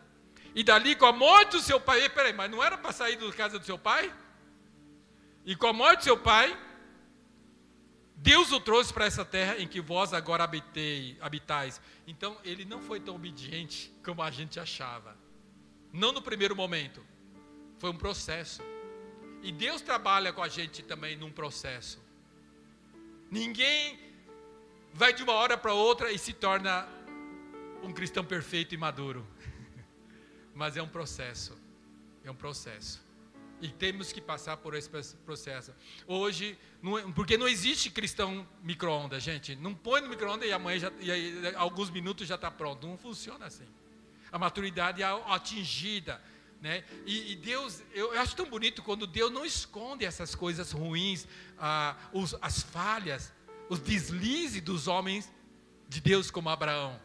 E 0.53 0.63
dali, 0.63 0.95
com 0.95 1.05
a 1.05 1.13
morte 1.13 1.51
do 1.51 1.59
seu 1.61 1.79
pai, 1.79 2.09
peraí, 2.09 2.33
mas 2.33 2.51
não 2.51 2.63
era 2.63 2.77
para 2.77 2.91
sair 2.91 3.15
da 3.15 3.31
casa 3.31 3.57
do 3.57 3.65
seu 3.65 3.77
pai? 3.77 4.13
E 5.45 5.55
com 5.55 5.67
a 5.67 5.73
morte 5.73 5.99
do 5.99 6.03
seu 6.03 6.17
pai, 6.17 6.57
Deus 8.15 8.51
o 8.51 8.59
trouxe 8.59 8.93
para 8.93 9.05
essa 9.05 9.25
terra 9.25 9.57
em 9.57 9.67
que 9.67 9.81
vós 9.81 10.13
agora 10.13 10.43
habitei, 10.43 11.17
habitais. 11.21 11.81
Então, 12.05 12.37
ele 12.43 12.65
não 12.65 12.81
foi 12.81 12.99
tão 12.99 13.15
obediente 13.15 13.91
como 14.03 14.21
a 14.21 14.29
gente 14.29 14.59
achava. 14.59 15.17
Não 15.91 16.11
no 16.11 16.21
primeiro 16.21 16.55
momento. 16.55 17.03
Foi 17.79 17.89
um 17.89 17.97
processo. 17.97 18.61
E 19.41 19.51
Deus 19.51 19.81
trabalha 19.81 20.31
com 20.31 20.43
a 20.43 20.47
gente 20.47 20.83
também 20.83 21.15
num 21.15 21.31
processo. 21.31 21.99
Ninguém 23.31 23.99
vai 24.93 25.13
de 25.13 25.23
uma 25.23 25.33
hora 25.33 25.57
para 25.57 25.73
outra 25.73 26.11
e 26.11 26.19
se 26.19 26.33
torna 26.33 26.87
um 27.81 27.91
cristão 27.91 28.23
perfeito 28.23 28.75
e 28.75 28.77
maduro. 28.77 29.25
Mas 30.53 30.77
é 30.77 30.81
um 30.81 30.87
processo. 30.87 31.57
É 32.23 32.31
um 32.31 32.35
processo. 32.35 33.01
E 33.61 33.67
temos 33.67 34.11
que 34.11 34.19
passar 34.19 34.57
por 34.57 34.73
esse 34.73 34.89
processo. 35.23 35.71
Hoje, 36.07 36.57
não, 36.81 36.97
é, 36.97 37.03
porque 37.11 37.37
não 37.37 37.47
existe 37.47 37.91
cristão 37.91 38.47
micro-ondas, 38.63 39.21
gente. 39.21 39.55
Não 39.55 39.73
põe 39.73 40.01
no 40.01 40.09
micro-ondas 40.09 40.49
e 40.49 40.51
amanhã, 40.51 40.79
já, 40.79 40.91
e 40.99 41.11
aí, 41.11 41.55
alguns 41.55 41.91
minutos 41.91 42.27
já 42.27 42.35
está 42.35 42.49
pronto. 42.49 42.87
Não 42.87 42.97
funciona 42.97 43.45
assim. 43.45 43.67
A 44.31 44.39
maturidade 44.39 45.03
é 45.03 45.05
atingida. 45.05 46.21
Né? 46.59 46.83
E, 47.05 47.31
e 47.31 47.35
Deus, 47.35 47.81
eu, 47.93 48.19
acho 48.19 48.35
tão 48.35 48.47
bonito 48.47 48.83
quando 48.83 49.07
Deus 49.07 49.31
não 49.31 49.43
esconde 49.43 50.05
essas 50.05 50.35
coisas 50.35 50.71
ruins, 50.71 51.27
ah, 51.57 51.95
os, 52.13 52.35
as 52.39 52.61
falhas, 52.61 53.33
os 53.67 53.79
deslizes 53.79 54.61
dos 54.61 54.87
homens 54.87 55.31
de 55.89 55.99
Deus 55.99 56.29
como 56.29 56.49
Abraão. 56.49 56.99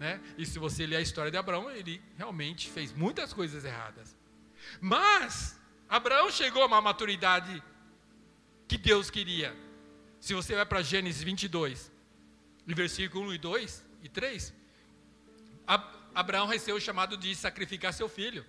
Né? 0.00 0.18
E 0.38 0.46
se 0.46 0.58
você 0.58 0.86
ler 0.86 0.96
a 0.96 1.00
história 1.02 1.30
de 1.30 1.36
Abraão, 1.36 1.70
ele 1.70 2.02
realmente 2.16 2.70
fez 2.70 2.90
muitas 2.90 3.34
coisas 3.34 3.66
erradas. 3.66 4.16
Mas 4.80 5.60
Abraão 5.86 6.30
chegou 6.30 6.62
a 6.62 6.66
uma 6.66 6.80
maturidade 6.80 7.62
que 8.66 8.78
Deus 8.78 9.10
queria. 9.10 9.54
Se 10.18 10.32
você 10.32 10.54
vai 10.54 10.64
para 10.64 10.80
Gênesis 10.80 11.22
22, 11.22 11.92
versículo 12.66 13.28
1 13.28 13.34
e 13.34 13.38
2 13.38 13.86
e 14.02 14.08
3, 14.08 14.54
Abraão 16.14 16.46
recebeu 16.46 16.76
o 16.76 16.80
chamado 16.80 17.14
de 17.18 17.34
sacrificar 17.34 17.92
seu 17.92 18.08
filho. 18.08 18.42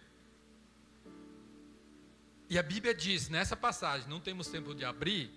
E 2.50 2.58
a 2.58 2.64
Bíblia 2.64 2.94
diz 2.94 3.28
nessa 3.28 3.58
passagem, 3.58 4.08
não 4.08 4.22
temos 4.22 4.48
tempo 4.48 4.74
de 4.74 4.86
abrir, 4.86 5.30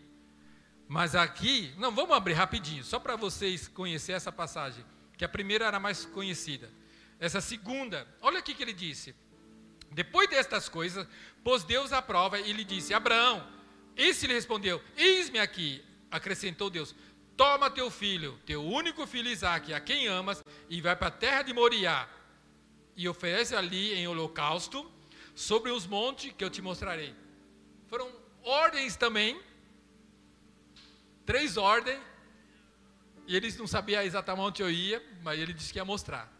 mas 0.87 1.17
aqui, 1.17 1.75
não, 1.77 1.91
vamos 1.91 2.17
abrir 2.17 2.35
rapidinho, 2.35 2.85
só 2.85 3.01
para 3.01 3.17
vocês 3.17 3.67
conhecerem 3.67 4.17
essa 4.17 4.31
passagem, 4.31 4.85
que 5.17 5.25
a 5.25 5.29
primeira 5.29 5.67
era 5.67 5.81
mais 5.81 6.05
conhecida. 6.05 6.71
Essa 7.19 7.41
segunda, 7.41 8.07
olha 8.21 8.39
aqui 8.39 8.55
que 8.55 8.63
ele 8.63 8.73
disse: 8.73 9.15
depois 9.95 10.29
destas 10.29 10.69
coisas, 10.69 11.07
pôs 11.45 11.63
Deus 11.63 11.93
à 11.93 12.03
prova 12.03 12.41
e 12.41 12.53
lhe 12.53 12.65
disse: 12.65 12.93
Abraão, 12.93 13.47
esse 13.97 14.27
lhe 14.27 14.35
respondeu: 14.35 14.83
Eis-me 14.97 15.39
aqui. 15.39 15.83
Acrescentou 16.11 16.69
Deus: 16.69 16.95
Toma 17.37 17.71
teu 17.71 17.91
filho, 17.91 18.39
teu 18.45 18.65
único 18.65 19.07
filho 19.07 19.31
Isaque, 19.31 19.73
a 19.73 19.81
quem 19.81 20.09
amas, 20.09 20.43
e 20.69 20.81
vai 20.81 20.97
para 20.97 21.09
a 21.09 21.13
terra 21.13 21.43
de 21.43 21.53
Moriá, 21.53 22.09
e 22.97 23.09
oferece 23.09 23.55
ali 23.55 23.95
em 23.95 24.09
holocausto, 24.09 24.91
sobre 25.35 25.71
os 25.71 25.87
montes 25.87 26.33
que 26.37 26.45
eu 26.45 26.51
te 26.51 26.61
mostrarei. 26.61 27.15
Foram 27.87 28.11
ordens 28.43 28.97
também, 28.97 29.41
três 31.25 31.57
ordens, 31.57 32.01
e 33.27 33.37
eles 33.37 33.57
não 33.57 33.67
sabiam 33.67 34.03
exatamente 34.03 34.45
onde 34.45 34.63
eu 34.63 34.71
ia, 34.71 35.03
mas 35.23 35.39
ele 35.39 35.53
disse 35.53 35.73
que 35.73 35.79
ia 35.79 35.85
mostrar. 35.85 36.33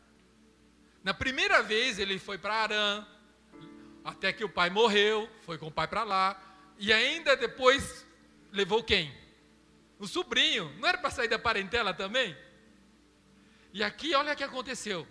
Na 1.03 1.15
primeira 1.15 1.63
vez 1.63 1.99
ele 1.99 2.19
foi 2.19 2.39
para 2.39 2.55
Arã, 2.55 3.07
até 4.05 4.33
que 4.33 4.45
o 4.45 4.49
pai 4.49 4.71
morreu, 4.71 5.29
foi 5.43 5.57
com 5.59 5.69
o 5.69 5.73
pai 5.73 5.89
para 5.89 6.05
lá, 6.05 6.41
e 6.79 6.93
ainda 6.93 7.37
depois 7.37 8.07
levou 8.53 8.83
quem? 8.83 9.15
O 9.99 10.07
sobrinho, 10.07 10.73
não 10.79 10.89
era 10.89 10.99
para 10.99 11.11
sair 11.11 11.29
da 11.29 11.39
parentela 11.39 11.95
também? 11.95 12.37
E 13.73 13.83
aqui 13.83 14.15
olha 14.15 14.33
o 14.33 14.37
que 14.37 14.45
aconteceu. 14.45 15.07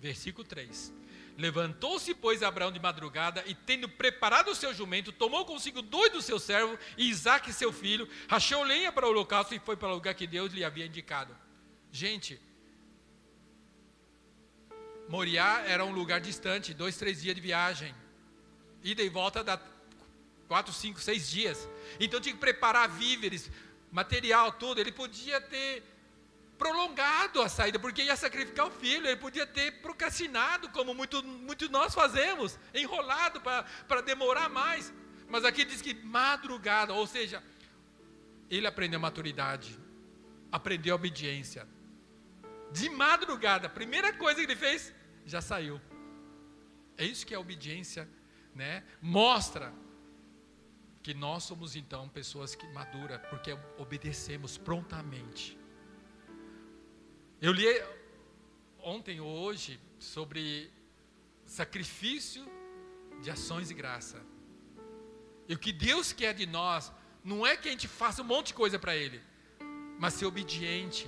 Versículo 0.00 0.46
3. 0.46 0.92
Levantou-se, 1.36 2.14
pois, 2.14 2.42
Abraão 2.42 2.72
de 2.72 2.80
madrugada, 2.80 3.42
e 3.46 3.54
tendo 3.54 3.88
preparado 3.88 4.50
o 4.50 4.54
seu 4.54 4.74
jumento, 4.74 5.12
tomou 5.12 5.44
consigo 5.44 5.80
dois 5.80 6.12
dos 6.12 6.24
seus 6.24 6.42
servos, 6.42 6.78
e 6.98 7.08
Isaac, 7.08 7.52
seu 7.52 7.72
filho, 7.72 8.08
rachou 8.28 8.62
lenha 8.62 8.92
para 8.92 9.06
o 9.06 9.10
holocausto 9.10 9.54
e 9.54 9.58
foi 9.58 9.76
para 9.76 9.88
o 9.88 9.94
lugar 9.94 10.14
que 10.14 10.26
Deus 10.26 10.52
lhe 10.52 10.64
havia 10.64 10.86
indicado. 10.86 11.36
Gente, 11.90 12.40
Moriá 15.08 15.64
era 15.66 15.84
um 15.84 15.92
lugar 15.92 16.20
distante, 16.20 16.72
dois, 16.72 16.96
três 16.96 17.20
dias 17.20 17.34
de 17.34 17.40
viagem. 17.40 17.94
Ida 18.82 19.02
e 19.02 19.08
volta 19.08 19.42
dá 19.42 19.60
quatro, 20.46 20.72
cinco, 20.72 21.00
seis 21.00 21.28
dias. 21.28 21.68
Então 21.98 22.20
tinha 22.20 22.34
que 22.34 22.40
preparar 22.40 22.88
víveres, 22.88 23.50
material, 23.90 24.52
tudo. 24.52 24.80
Ele 24.80 24.92
podia 24.92 25.40
ter 25.40 25.82
prolongado 26.60 27.40
a 27.40 27.48
saída, 27.48 27.78
porque 27.78 28.02
ia 28.02 28.14
sacrificar 28.14 28.66
o 28.66 28.70
filho. 28.70 29.06
Ele 29.06 29.16
podia 29.16 29.46
ter 29.46 29.80
procrastinado, 29.80 30.68
como 30.68 30.92
muito, 30.92 31.22
muito 31.24 31.70
nós 31.70 31.94
fazemos, 31.94 32.58
enrolado 32.74 33.40
para 33.40 34.00
demorar 34.02 34.50
mais. 34.50 34.92
Mas 35.26 35.44
aqui 35.46 35.64
diz 35.64 35.80
que 35.80 35.94
madrugada, 35.94 36.92
ou 36.92 37.06
seja, 37.06 37.42
ele 38.50 38.66
aprendeu 38.66 38.98
a 38.98 39.00
maturidade, 39.00 39.78
aprendeu 40.52 40.92
a 40.94 40.96
obediência. 40.96 41.66
De 42.70 42.90
madrugada, 42.90 43.66
a 43.66 43.70
primeira 43.70 44.12
coisa 44.12 44.40
que 44.40 44.46
ele 44.46 44.56
fez, 44.56 44.92
já 45.24 45.40
saiu. 45.40 45.80
É 46.98 47.04
isso 47.06 47.26
que 47.26 47.34
é 47.34 47.38
obediência, 47.38 48.06
né? 48.54 48.84
Mostra 49.00 49.72
que 51.02 51.14
nós 51.14 51.44
somos 51.44 51.74
então 51.74 52.06
pessoas 52.08 52.54
que 52.54 52.66
madura 52.68 53.18
porque 53.30 53.56
obedecemos 53.78 54.58
prontamente. 54.58 55.59
Eu 57.40 57.52
li 57.52 57.66
ontem 58.78 59.20
ou 59.20 59.28
hoje 59.28 59.80
sobre 59.98 60.70
sacrifício 61.44 62.44
de 63.22 63.30
ações 63.30 63.68
de 63.68 63.74
graça. 63.74 64.20
E 65.48 65.54
o 65.54 65.58
que 65.58 65.72
Deus 65.72 66.12
quer 66.12 66.34
de 66.34 66.46
nós 66.46 66.92
não 67.24 67.46
é 67.46 67.56
que 67.56 67.68
a 67.68 67.70
gente 67.70 67.88
faça 67.88 68.22
um 68.22 68.24
monte 68.24 68.48
de 68.48 68.54
coisa 68.54 68.78
para 68.78 68.94
Ele, 68.96 69.20
mas 69.98 70.14
ser 70.14 70.26
obediente 70.26 71.06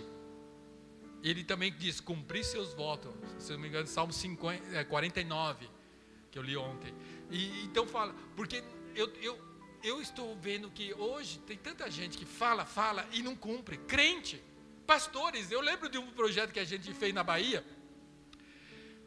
ele 1.22 1.44
também 1.44 1.72
diz: 1.72 2.00
cumprir 2.00 2.44
seus 2.44 2.74
votos. 2.74 3.12
Se 3.38 3.52
não 3.52 3.60
me 3.60 3.68
engano, 3.68 3.86
Salmo 3.86 4.12
50, 4.12 4.76
é, 4.76 4.84
49, 4.84 5.70
que 6.30 6.38
eu 6.38 6.42
li 6.42 6.56
ontem. 6.56 6.92
E 7.30 7.64
então 7.64 7.86
fala, 7.86 8.14
porque 8.34 8.62
eu, 8.94 9.08
eu, 9.20 9.38
eu 9.82 10.02
estou 10.02 10.36
vendo 10.36 10.70
que 10.70 10.92
hoje 10.94 11.38
tem 11.40 11.56
tanta 11.56 11.90
gente 11.90 12.18
que 12.18 12.26
fala, 12.26 12.64
fala 12.64 13.06
e 13.12 13.22
não 13.22 13.36
cumpre. 13.36 13.78
Crente, 13.78 14.42
pastores. 14.86 15.50
Eu 15.50 15.60
lembro 15.60 15.88
de 15.88 15.98
um 15.98 16.10
projeto 16.12 16.52
que 16.52 16.60
a 16.60 16.64
gente 16.64 16.92
fez 16.94 17.12
na 17.14 17.22
Bahia. 17.22 17.64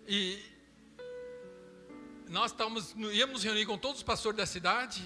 E 0.08 0.44
nós 2.28 2.52
estávamos, 2.52 2.94
íamos 3.12 3.44
reunir 3.44 3.66
com 3.66 3.78
todos 3.78 3.98
os 3.98 4.04
pastores 4.04 4.38
da 4.38 4.46
cidade. 4.46 5.04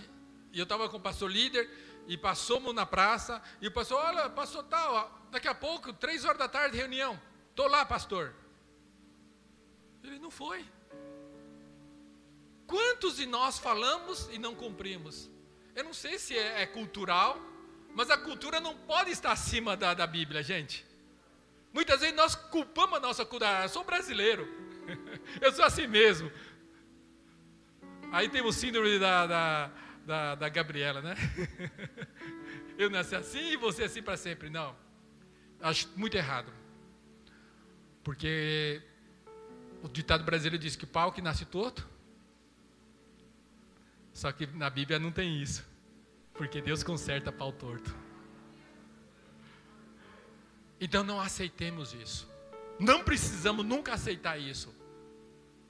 E 0.52 0.60
eu 0.60 0.64
estava 0.64 0.90
com 0.90 0.98
o 0.98 1.02
pastor 1.02 1.30
líder 1.32 1.70
e 2.08 2.18
passamos 2.18 2.74
na 2.74 2.88
praça, 2.88 3.40
e 3.62 3.68
o 3.68 3.72
pastor, 3.72 4.04
olha, 4.04 4.28
pastor 4.32 4.64
tal, 4.64 5.28
daqui 5.30 5.48
a 5.48 5.54
pouco, 5.54 5.94
três 5.94 6.26
horas 6.26 6.40
da 6.40 6.50
tarde, 6.50 6.76
reunião. 6.76 7.22
Estou 7.52 7.68
lá, 7.68 7.86
pastor. 7.86 8.34
Ele 10.04 10.18
não 10.18 10.32
foi. 10.32 10.66
Quantos 12.66 13.18
de 13.18 13.28
nós 13.28 13.60
falamos 13.60 14.28
e 14.32 14.40
não 14.40 14.56
cumprimos? 14.56 15.30
Eu 15.76 15.84
não 15.84 15.94
sei 15.94 16.18
se 16.18 16.36
é, 16.36 16.64
é 16.64 16.66
cultural, 16.66 17.40
mas 17.96 18.10
a 18.10 18.18
cultura 18.18 18.60
não 18.60 18.76
pode 18.76 19.12
estar 19.12 19.32
acima 19.32 19.76
da, 19.76 19.94
da 19.94 20.08
Bíblia, 20.08 20.42
gente. 20.44 20.86
Muitas 21.74 22.02
vezes 22.02 22.16
nós 22.16 22.36
culpamos 22.36 22.98
a 22.98 23.02
nossa 23.02 23.26
cultura. 23.26 23.64
Eu 23.64 23.70
sou 23.70 23.84
brasileiro. 23.84 24.48
Eu 25.42 25.52
sou 25.52 25.64
assim 25.66 25.88
mesmo. 25.88 26.32
Aí 28.12 28.28
tem 28.28 28.42
o 28.42 28.52
síndrome 28.52 28.98
da, 28.98 29.28
da 29.28 29.72
da, 30.10 30.34
da 30.34 30.50
Gabriela, 30.50 31.02
né? 31.04 31.16
Eu 32.80 32.90
nasci 32.90 33.16
assim 33.16 33.52
e 33.52 33.58
você 33.58 33.84
assim 33.84 34.02
para 34.02 34.18
sempre. 34.18 34.50
Não. 34.50 34.76
Acho 35.62 35.88
muito 35.96 36.18
errado. 36.18 36.52
Porque 38.04 38.82
o 39.84 39.88
ditado 39.88 40.24
brasileiro 40.24 40.58
diz 40.58 40.76
que 40.76 40.86
pau 40.86 41.12
que 41.12 41.22
nasce 41.22 41.46
torto 41.46 41.88
Só 44.14 44.32
que 44.32 44.48
na 44.48 44.70
Bíblia 44.70 44.98
não 44.98 45.12
tem 45.12 45.42
isso. 45.42 45.64
Porque 46.40 46.62
Deus 46.62 46.84
conserta 46.84 47.34
pau 47.34 47.52
torto. 47.52 47.94
Então 50.80 51.04
não 51.04 51.20
aceitemos 51.20 51.94
isso. 51.94 52.32
Não 52.80 53.04
precisamos 53.04 53.66
nunca 53.66 53.94
aceitar 53.94 54.38
isso. 54.40 54.74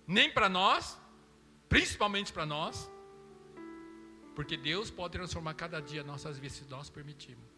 Nem 0.06 0.32
para 0.32 0.48
nós, 0.48 0.96
principalmente 1.68 2.32
para 2.32 2.46
nós, 2.46 2.88
porque 4.36 4.56
Deus 4.56 4.92
pode 4.92 5.14
transformar 5.14 5.56
cada 5.56 5.82
dia 5.82 6.04
nossas 6.04 6.38
vidas 6.38 6.58
se 6.58 6.66
nós 6.70 6.88
permitirmos. 6.88 7.50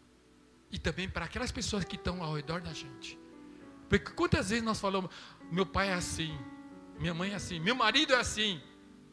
E 0.70 0.78
também 0.78 1.06
para 1.06 1.26
aquelas 1.26 1.52
pessoas 1.52 1.84
que 1.84 1.96
estão 1.96 2.22
ao 2.22 2.34
redor 2.34 2.62
da 2.62 2.72
gente. 2.72 3.18
Porque 3.90 4.10
quantas 4.12 4.48
vezes 4.48 4.64
nós 4.64 4.80
falamos, 4.80 5.10
meu 5.50 5.66
pai 5.66 5.90
é 5.90 5.92
assim, 5.92 6.34
minha 6.98 7.12
mãe 7.12 7.32
é 7.32 7.34
assim, 7.34 7.60
meu 7.60 7.74
marido 7.74 8.14
é 8.14 8.20
assim, 8.20 8.58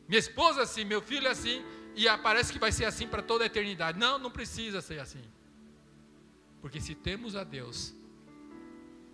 minha 0.08 0.20
esposa 0.20 0.62
é 0.62 0.64
assim, 0.64 0.86
meu 0.86 1.02
filho 1.02 1.28
é 1.28 1.32
assim, 1.32 1.62
e 2.06 2.18
parece 2.20 2.54
que 2.54 2.60
vai 2.60 2.72
ser 2.72 2.86
assim 2.86 3.08
para 3.08 3.22
toda 3.22 3.44
a 3.44 3.48
eternidade. 3.48 4.00
Não, 4.00 4.18
não 4.18 4.32
precisa 4.32 4.80
ser 4.82 5.00
assim. 5.00 5.24
Porque 6.62 6.80
se 6.80 6.96
temos 6.96 7.36
a 7.36 7.44
Deus, 7.44 7.94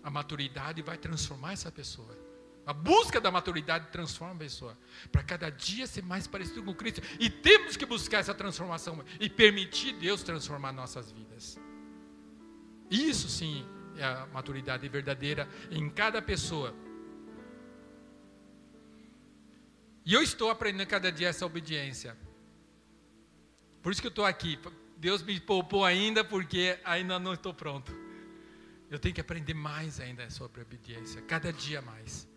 a 0.03 0.09
maturidade 0.11 0.83
vai 0.83 0.97
transformar 0.97 1.53
essa 1.53 1.71
pessoa. 1.71 2.15
A 2.63 2.73
busca 2.73 3.19
da 3.19 3.31
maturidade 3.31 3.87
transforma 3.91 4.35
a 4.35 4.37
pessoa. 4.37 4.77
Para 5.11 5.23
cada 5.23 5.49
dia 5.49 5.87
ser 5.87 6.03
mais 6.03 6.27
parecido 6.27 6.61
com 6.63 6.75
Cristo. 6.75 7.01
E 7.19 7.27
temos 7.29 7.75
que 7.75 7.85
buscar 7.87 8.19
essa 8.19 8.35
transformação 8.35 9.03
e 9.19 9.29
permitir 9.29 9.93
Deus 9.93 10.21
transformar 10.21 10.71
nossas 10.71 11.11
vidas. 11.11 11.59
Isso 12.89 13.27
sim 13.29 13.65
é 13.97 14.03
a 14.03 14.27
maturidade 14.27 14.87
verdadeira 14.87 15.49
em 15.71 15.89
cada 15.89 16.21
pessoa. 16.21 16.73
E 20.05 20.13
eu 20.13 20.21
estou 20.21 20.51
aprendendo 20.51 20.87
cada 20.87 21.11
dia 21.11 21.29
essa 21.29 21.45
obediência. 21.47 22.15
Por 23.85 23.91
isso 23.91 24.01
que 24.01 24.07
eu 24.07 24.09
estou 24.09 24.25
aqui. 24.25 24.57
Deus 24.97 25.21
me 25.21 25.39
poupou 25.39 25.85
ainda 25.85 26.23
porque 26.23 26.79
ainda 26.83 27.19
não 27.19 27.35
estou 27.35 27.53
pronto. 27.53 27.95
Eu 28.89 28.97
tenho 28.97 29.13
que 29.13 29.21
aprender 29.21 29.53
mais 29.53 29.99
ainda 29.99 30.27
sobre 30.31 30.63
obediência, 30.63 31.21
cada 31.21 31.53
dia 31.53 31.83
mais. 31.83 32.27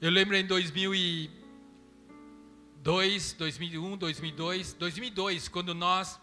Eu 0.00 0.12
lembro 0.12 0.36
em 0.36 0.46
2002, 0.46 3.32
2001, 3.32 3.96
2002, 3.96 4.74
2002, 4.74 5.48
quando 5.48 5.74
nós 5.74 6.20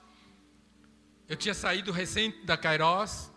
eu 1.28 1.36
tinha 1.36 1.54
saído 1.54 1.92
recém 1.92 2.34
da 2.46 2.56
Kairos 2.56 3.30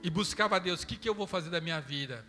e 0.00 0.08
buscava 0.08 0.54
a 0.54 0.60
Deus, 0.60 0.84
o 0.84 0.86
que, 0.86 0.96
que 0.96 1.08
eu 1.08 1.14
vou 1.16 1.26
fazer 1.26 1.50
da 1.50 1.60
minha 1.60 1.80
vida? 1.80 2.24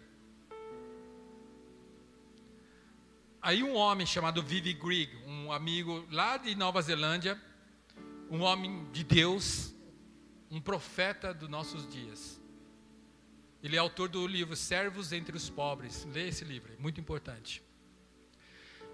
Aí 3.45 3.61
um 3.61 3.75
homem 3.75 4.07
chamado 4.07 4.41
Vivi 4.41 4.73
Grigg, 4.73 5.15
um 5.27 5.51
amigo 5.51 6.03
lá 6.09 6.35
de 6.35 6.55
Nova 6.55 6.81
Zelândia, 6.81 7.39
um 8.27 8.41
homem 8.41 8.89
de 8.91 9.03
Deus, 9.03 9.71
um 10.49 10.59
profeta 10.59 11.31
dos 11.31 11.47
nossos 11.47 11.87
dias. 11.87 12.41
Ele 13.61 13.75
é 13.75 13.79
autor 13.79 14.09
do 14.09 14.25
livro 14.25 14.55
Servos 14.55 15.13
entre 15.13 15.37
os 15.37 15.47
Pobres. 15.47 16.07
Lê 16.11 16.29
esse 16.29 16.43
livro, 16.43 16.73
é 16.73 16.81
muito 16.81 16.99
importante. 16.99 17.61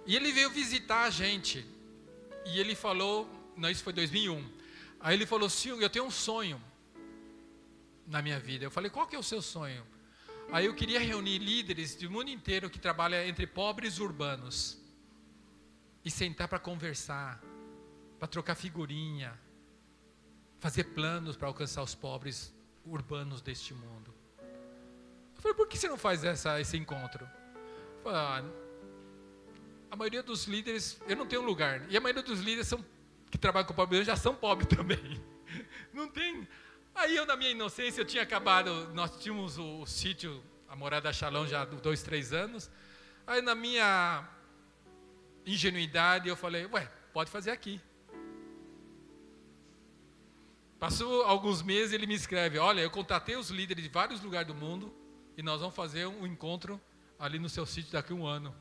E 0.06 0.18
ele 0.18 0.34
veio 0.34 0.50
visitar 0.50 1.04
a 1.04 1.10
gente. 1.10 1.66
E 2.46 2.60
ele 2.60 2.76
falou, 2.76 3.30
não, 3.56 3.70
isso 3.70 3.86
foi 3.86 3.94
2001. 3.94 4.46
Aí 5.00 5.16
ele 5.16 5.26
falou, 5.26 5.48
Sil, 5.48 5.80
eu 5.80 5.90
tenho 5.90 6.04
um 6.04 6.12
sonho 6.12 6.62
na 8.06 8.22
minha 8.22 8.38
vida. 8.38 8.66
Eu 8.66 8.72
falei, 8.72 8.92
qual 8.92 9.08
que 9.08 9.16
é 9.16 9.20
o 9.20 9.24
seu 9.24 9.42
sonho? 9.42 9.88
Aí 10.52 10.66
eu 10.66 10.74
queria 10.74 11.00
reunir 11.00 11.38
líderes 11.38 11.96
do 11.96 12.12
mundo 12.12 12.30
inteiro 12.30 12.70
que 12.70 12.78
trabalham 12.78 13.24
entre 13.24 13.48
pobres 13.48 14.00
urbanos. 14.00 14.78
E 16.04 16.12
sentar 16.12 16.48
para 16.48 16.60
conversar, 16.60 17.42
para 18.20 18.28
trocar 18.28 18.56
figurinha, 18.56 19.40
fazer 20.60 20.84
planos 20.86 21.38
para 21.38 21.48
alcançar 21.48 21.82
os 21.82 21.96
pobres 21.96 22.54
urbanos 22.86 23.42
deste 23.42 23.74
mundo. 23.74 24.14
Eu 25.36 25.42
falei, 25.42 25.56
por 25.56 25.68
que 25.68 25.78
você 25.78 25.88
não 25.88 25.98
faz 25.98 26.24
essa, 26.24 26.60
esse 26.60 26.76
encontro? 26.76 27.28
Falei, 28.04 28.20
ah, 28.20 28.44
a 29.90 29.96
maioria 29.96 30.24
dos 30.24 30.46
líderes, 30.46 31.02
eu 31.08 31.16
não 31.16 31.26
tenho 31.26 31.42
lugar. 31.42 31.86
E 31.90 31.98
a 31.98 32.02
maioria 32.02 32.24
dos 32.24 32.40
líderes 32.40 32.68
são, 32.68 32.84
que 33.30 33.38
trabalham 33.38 33.68
com 33.68 33.74
pobres 33.74 34.06
já 34.06 34.16
são 34.16 34.36
pobres 34.36 34.68
também. 34.76 35.22
Não 35.94 36.08
tem. 36.08 36.48
Aí 37.02 37.16
eu, 37.16 37.26
na 37.26 37.36
minha 37.36 37.50
inocência, 37.50 38.02
eu 38.02 38.06
tinha 38.06 38.22
acabado, 38.22 38.94
nós 38.94 39.18
tínhamos 39.18 39.58
o, 39.58 39.82
o 39.82 39.88
sítio, 39.88 40.40
a 40.70 40.76
morada 40.76 41.12
Chalão 41.12 41.48
já 41.48 41.64
há 41.64 41.66
dois, 41.66 42.04
três 42.04 42.32
anos. 42.32 42.70
Aí 43.26 43.42
na 43.42 43.56
minha 43.56 44.24
ingenuidade 45.44 46.30
eu 46.30 46.36
falei, 46.36 46.68
ué, 46.68 46.86
pode 47.12 47.32
fazer 47.32 47.50
aqui. 47.50 47.82
Passou 50.78 51.24
alguns 51.24 51.64
meses 51.64 51.92
ele 51.92 52.06
me 52.06 52.14
escreve: 52.14 52.60
Olha, 52.60 52.82
eu 52.82 52.92
contatei 52.92 53.36
os 53.36 53.50
líderes 53.50 53.84
de 53.84 53.90
vários 53.90 54.22
lugares 54.22 54.48
do 54.48 54.54
mundo 54.54 54.94
e 55.36 55.42
nós 55.42 55.60
vamos 55.60 55.76
fazer 55.76 56.06
um 56.06 56.28
encontro 56.28 56.80
ali 57.18 57.40
no 57.40 57.50
seu 57.50 57.66
sítio 57.66 57.94
daqui 57.94 58.14
a 58.14 58.16
um 58.16 58.28
ano. 58.28 58.56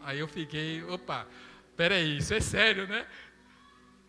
Aí 0.00 0.18
eu 0.18 0.26
fiquei: 0.26 0.82
opa, 0.84 1.26
peraí, 1.76 2.16
isso 2.16 2.32
é 2.32 2.40
sério, 2.40 2.88
né? 2.88 3.06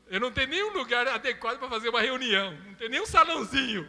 Eu 0.09 0.19
não 0.19 0.31
tenho 0.31 0.47
nenhum 0.47 0.73
lugar 0.73 1.07
adequado 1.07 1.59
para 1.59 1.69
fazer 1.69 1.89
uma 1.89 2.01
reunião, 2.01 2.57
não 2.65 2.73
tenho 2.75 2.89
nem 2.89 3.01
um 3.01 3.05
salãozinho. 3.05 3.87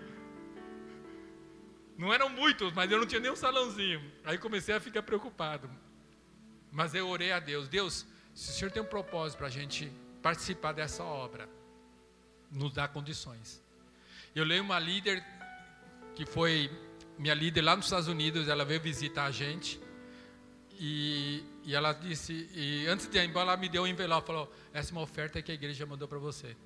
Não 1.96 2.12
eram 2.12 2.28
muitos, 2.28 2.72
mas 2.72 2.90
eu 2.90 2.98
não 2.98 3.06
tinha 3.06 3.20
nem 3.20 3.30
um 3.30 3.36
salãozinho. 3.36 4.00
Aí 4.24 4.38
comecei 4.38 4.74
a 4.74 4.80
ficar 4.80 5.02
preocupado. 5.02 5.68
Mas 6.70 6.94
eu 6.94 7.08
orei 7.08 7.32
a 7.32 7.40
Deus: 7.40 7.68
Deus, 7.68 8.06
se 8.34 8.50
o 8.50 8.54
Senhor 8.54 8.70
tem 8.70 8.82
um 8.82 8.86
propósito 8.86 9.38
para 9.38 9.48
a 9.48 9.50
gente 9.50 9.92
participar 10.22 10.72
dessa 10.72 11.02
obra, 11.02 11.48
nos 12.50 12.72
dá 12.72 12.86
condições. 12.86 13.62
Eu 14.34 14.44
leio 14.44 14.62
uma 14.62 14.78
líder 14.78 15.24
que 16.14 16.24
foi 16.24 16.70
minha 17.18 17.34
líder 17.34 17.62
lá 17.62 17.74
nos 17.74 17.86
Estados 17.86 18.06
Unidos, 18.06 18.48
ela 18.48 18.64
veio 18.64 18.80
visitar 18.80 19.24
a 19.24 19.30
gente 19.32 19.80
e, 20.78 21.42
e 21.68 21.74
ela 21.74 21.92
disse, 21.92 22.48
e 22.54 22.86
antes 22.86 23.06
de 23.08 23.18
ir 23.18 23.28
embora, 23.28 23.50
ela 23.50 23.56
me 23.58 23.68
deu 23.68 23.82
um 23.82 23.86
envelope, 23.86 24.26
falou: 24.26 24.50
essa 24.72 24.90
é 24.90 24.92
uma 24.92 25.02
oferta 25.02 25.42
que 25.42 25.52
a 25.52 25.54
igreja 25.54 25.84
mandou 25.84 26.08
para 26.08 26.16
você. 26.18 26.56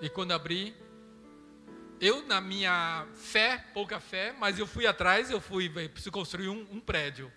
E 0.00 0.08
quando 0.08 0.32
abri, 0.32 0.74
eu 2.00 2.26
na 2.26 2.40
minha 2.40 3.06
fé, 3.14 3.62
pouca 3.74 4.00
fé, 4.00 4.34
mas 4.38 4.58
eu 4.58 4.66
fui 4.66 4.86
atrás, 4.86 5.30
eu 5.30 5.42
fui, 5.42 5.68
preciso 5.68 6.10
construir 6.10 6.48
um, 6.48 6.66
um 6.72 6.80
prédio. 6.80 7.30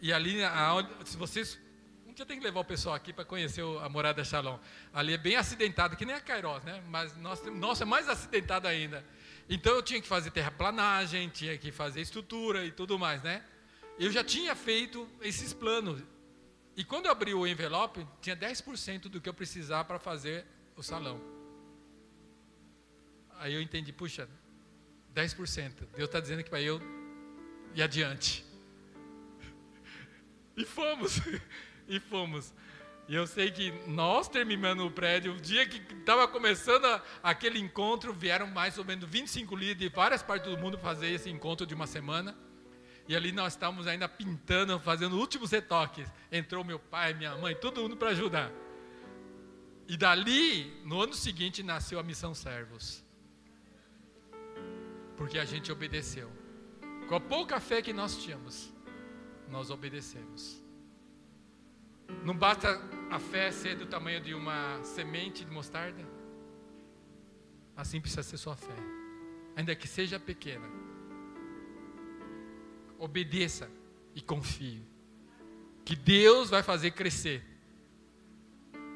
E 0.00 0.14
ali, 0.14 0.38
se 1.04 1.18
vocês 1.18 1.58
dia 2.16 2.24
tem 2.24 2.38
que 2.38 2.44
levar 2.44 2.60
o 2.60 2.64
pessoal 2.64 2.94
aqui 2.94 3.12
para 3.12 3.26
conhecer 3.26 3.62
a 3.82 3.90
morada 3.90 4.24
Shalom. 4.24 4.58
Ali 4.90 5.12
é 5.12 5.18
bem 5.18 5.36
acidentado, 5.36 5.94
que 5.96 6.06
nem 6.06 6.14
a 6.16 6.20
Kairos, 6.22 6.64
né? 6.64 6.82
Mas 6.88 7.14
nossa, 7.18 7.50
nossa, 7.50 7.82
é 7.82 7.84
mais 7.84 8.08
acidentado 8.08 8.66
ainda. 8.66 9.04
Então 9.50 9.74
eu 9.74 9.82
tinha 9.82 10.00
que 10.00 10.08
fazer 10.08 10.30
terraplanagem, 10.30 11.28
tinha 11.28 11.58
que 11.58 11.70
fazer 11.70 12.00
estrutura 12.00 12.64
e 12.64 12.72
tudo 12.72 12.98
mais, 12.98 13.22
né? 13.22 13.44
Eu 13.98 14.10
já 14.10 14.22
tinha 14.22 14.54
feito 14.54 15.08
esses 15.22 15.52
planos. 15.52 16.02
E 16.76 16.84
quando 16.84 17.06
eu 17.06 17.12
abri 17.12 17.32
o 17.32 17.46
envelope, 17.46 18.06
tinha 18.20 18.36
10% 18.36 19.08
do 19.08 19.20
que 19.20 19.28
eu 19.28 19.34
precisava 19.34 19.84
para 19.84 19.98
fazer 19.98 20.44
o 20.76 20.82
salão. 20.82 21.18
Aí 23.38 23.54
eu 23.54 23.62
entendi, 23.62 23.92
puxa, 23.92 24.28
10%. 25.14 25.72
Deus 25.96 26.08
está 26.08 26.20
dizendo 26.20 26.44
que 26.44 26.50
para 26.50 26.60
eu 26.60 26.80
ir 27.74 27.82
adiante. 27.82 28.44
E 30.58 30.64
fomos. 30.64 31.20
e 31.86 32.00
fomos. 32.00 32.54
E 33.06 33.14
eu 33.14 33.26
sei 33.26 33.50
que 33.50 33.70
nós 33.86 34.26
terminando 34.26 34.86
o 34.86 34.90
prédio, 34.90 35.34
o 35.34 35.40
dia 35.40 35.66
que 35.68 35.76
estava 35.92 36.26
começando 36.26 36.86
a, 36.86 37.02
aquele 37.22 37.58
encontro, 37.58 38.10
vieram 38.10 38.46
mais 38.46 38.78
ou 38.78 38.84
menos 38.84 39.06
25 39.08 39.54
líderes 39.54 39.78
de 39.78 39.88
várias 39.94 40.22
partes 40.22 40.50
do 40.50 40.56
mundo 40.56 40.78
fazer 40.78 41.08
esse 41.10 41.28
encontro 41.28 41.66
de 41.66 41.74
uma 41.74 41.86
semana. 41.86 42.34
E 43.08 43.14
ali 43.14 43.30
nós 43.30 43.52
estávamos 43.52 43.86
ainda 43.86 44.08
pintando, 44.08 44.78
fazendo 44.80 45.16
últimos 45.16 45.50
retoques. 45.50 46.08
Entrou 46.30 46.64
meu 46.64 46.78
pai, 46.78 47.14
minha 47.14 47.36
mãe, 47.36 47.54
todo 47.54 47.80
mundo 47.82 47.96
para 47.96 48.10
ajudar. 48.10 48.50
E 49.88 49.96
dali, 49.96 50.82
no 50.84 51.00
ano 51.00 51.14
seguinte, 51.14 51.62
nasceu 51.62 52.00
a 52.00 52.02
Missão 52.02 52.34
Servos. 52.34 53.04
Porque 55.16 55.38
a 55.38 55.44
gente 55.44 55.70
obedeceu. 55.70 56.30
Com 57.08 57.14
a 57.14 57.20
pouca 57.20 57.60
fé 57.60 57.80
que 57.80 57.92
nós 57.92 58.16
tínhamos, 58.16 58.72
nós 59.48 59.70
obedecemos. 59.70 60.60
Não 62.24 62.36
basta 62.36 62.80
a 63.10 63.18
fé 63.20 63.52
ser 63.52 63.76
do 63.76 63.86
tamanho 63.86 64.20
de 64.20 64.34
uma 64.34 64.82
semente 64.82 65.44
de 65.44 65.50
mostarda? 65.50 66.04
Assim 67.76 68.00
precisa 68.00 68.22
ser 68.22 68.36
sua 68.38 68.56
fé, 68.56 68.74
ainda 69.54 69.74
que 69.74 69.86
seja 69.86 70.18
pequena. 70.18 70.66
Obedeça 72.98 73.70
e 74.14 74.20
confie. 74.20 74.82
Que 75.84 75.94
Deus 75.94 76.50
vai 76.50 76.62
fazer 76.62 76.92
crescer. 76.92 77.44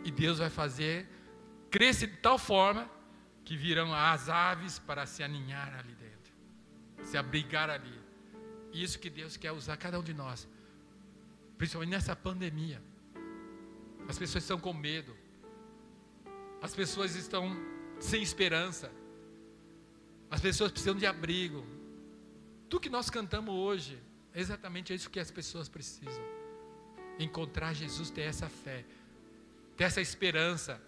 E 0.05 0.11
Deus 0.11 0.39
vai 0.39 0.51
fazer 0.51 1.09
crescer 1.71 2.09
de 2.09 2.17
tal 2.17 2.39
forma 2.39 2.91
que 3.45 3.57
virão 3.57 3.95
as 3.95 4.29
aves 4.29 4.79
para 4.79 5.07
se 5.07 5.23
aninhar 5.23 5.75
ali 5.79 5.95
dentro, 5.95 6.33
se 7.05 7.17
abrigar 7.17 7.69
ali. 7.69 8.01
Isso 8.73 8.99
que 8.99 9.11
Deus 9.11 9.37
quer 9.37 9.53
usar 9.53 9.77
cada 9.77 9.99
um 9.99 10.03
de 10.03 10.15
nós 10.15 10.49
Principalmente 11.61 11.91
nessa 11.91 12.17
pandemia. 12.17 12.83
As 14.09 14.19
pessoas 14.19 14.45
estão 14.45 14.59
com 14.59 14.73
medo. 14.73 15.15
As 16.63 16.75
pessoas 16.75 17.15
estão 17.15 17.55
sem 17.99 18.23
esperança. 18.23 18.91
As 20.31 20.41
pessoas 20.41 20.73
precisam 20.73 20.95
de 20.95 21.05
abrigo. 21.05 21.63
Tudo 22.71 22.83
que 22.83 22.89
nós 22.89 23.11
cantamos 23.11 23.53
hoje 23.53 23.99
é 24.33 24.41
exatamente 24.41 24.95
isso 24.95 25.11
que 25.11 25.19
as 25.19 25.29
pessoas 25.29 25.69
precisam. 25.69 26.23
Encontrar 27.19 27.75
Jesus, 27.75 28.11
ter 28.11 28.23
essa 28.23 28.49
fé, 28.49 28.85
ter 29.77 29.85
essa 29.85 30.01
esperança 30.01 30.81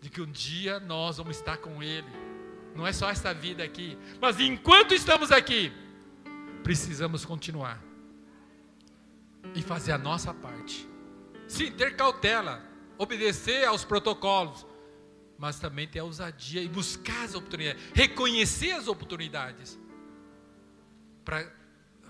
de 0.00 0.08
que 0.08 0.22
um 0.22 0.32
dia 0.32 0.80
nós 0.80 1.18
vamos 1.18 1.36
estar 1.36 1.58
com 1.58 1.82
Ele. 1.82 2.08
Não 2.74 2.86
é 2.86 2.92
só 2.92 3.10
esta 3.10 3.34
vida 3.34 3.62
aqui, 3.62 3.98
mas 4.18 4.40
enquanto 4.40 4.94
estamos 4.94 5.30
aqui, 5.30 5.70
precisamos 6.64 7.22
continuar 7.22 7.84
e 9.54 9.60
fazer 9.60 9.92
a 9.92 9.98
nossa 9.98 10.32
parte. 10.32 10.88
Sim, 11.46 11.70
ter 11.70 11.96
cautela, 11.96 12.64
obedecer 12.96 13.66
aos 13.66 13.84
protocolos, 13.84 14.66
mas 15.36 15.60
também 15.60 15.86
ter 15.86 15.98
a 15.98 16.04
ousadia 16.04 16.62
e 16.62 16.68
buscar 16.68 17.24
as 17.24 17.34
oportunidades, 17.34 17.82
reconhecer 17.94 18.72
as 18.72 18.88
oportunidades, 18.88 19.78
para 21.28 21.46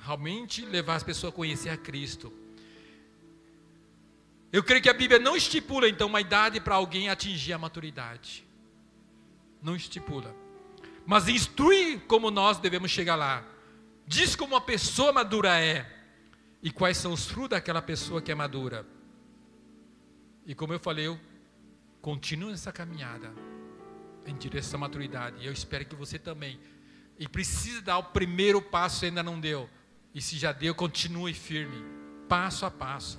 realmente 0.04 0.64
levar 0.64 0.94
as 0.94 1.02
pessoas 1.02 1.32
a 1.32 1.34
conhecer 1.34 1.70
a 1.70 1.76
Cristo. 1.76 2.32
Eu 4.52 4.62
creio 4.62 4.80
que 4.80 4.88
a 4.88 4.94
Bíblia 4.94 5.18
não 5.18 5.36
estipula 5.36 5.88
então 5.88 6.06
uma 6.06 6.20
idade 6.20 6.60
para 6.60 6.76
alguém 6.76 7.08
atingir 7.08 7.52
a 7.52 7.58
maturidade. 7.58 8.46
Não 9.60 9.74
estipula. 9.74 10.32
Mas 11.04 11.26
instrui 11.26 11.98
como 12.06 12.30
nós 12.30 12.58
devemos 12.58 12.92
chegar 12.92 13.16
lá. 13.16 13.44
Diz 14.06 14.36
como 14.36 14.54
uma 14.54 14.60
pessoa 14.60 15.12
madura 15.12 15.58
é 15.58 15.84
e 16.62 16.70
quais 16.70 16.96
são 16.96 17.12
os 17.12 17.26
frutos 17.26 17.50
daquela 17.50 17.82
pessoa 17.82 18.22
que 18.22 18.30
é 18.30 18.36
madura. 18.36 18.86
E 20.46 20.54
como 20.54 20.72
eu 20.72 20.78
falei, 20.78 21.08
eu 21.08 21.18
continuo 22.00 22.50
nessa 22.50 22.70
caminhada 22.70 23.34
em 24.24 24.36
direção 24.36 24.78
à 24.78 24.82
maturidade. 24.82 25.42
E 25.42 25.46
eu 25.46 25.52
espero 25.52 25.84
que 25.84 25.96
você 25.96 26.20
também. 26.20 26.60
E 27.18 27.28
precisa 27.28 27.80
dar 27.80 27.98
o 27.98 28.04
primeiro 28.04 28.62
passo, 28.62 29.04
ainda 29.04 29.22
não 29.22 29.40
deu. 29.40 29.68
E 30.14 30.20
se 30.20 30.36
já 30.38 30.52
deu, 30.52 30.74
continue 30.74 31.34
firme, 31.34 31.82
passo 32.28 32.64
a 32.64 32.70
passo. 32.70 33.18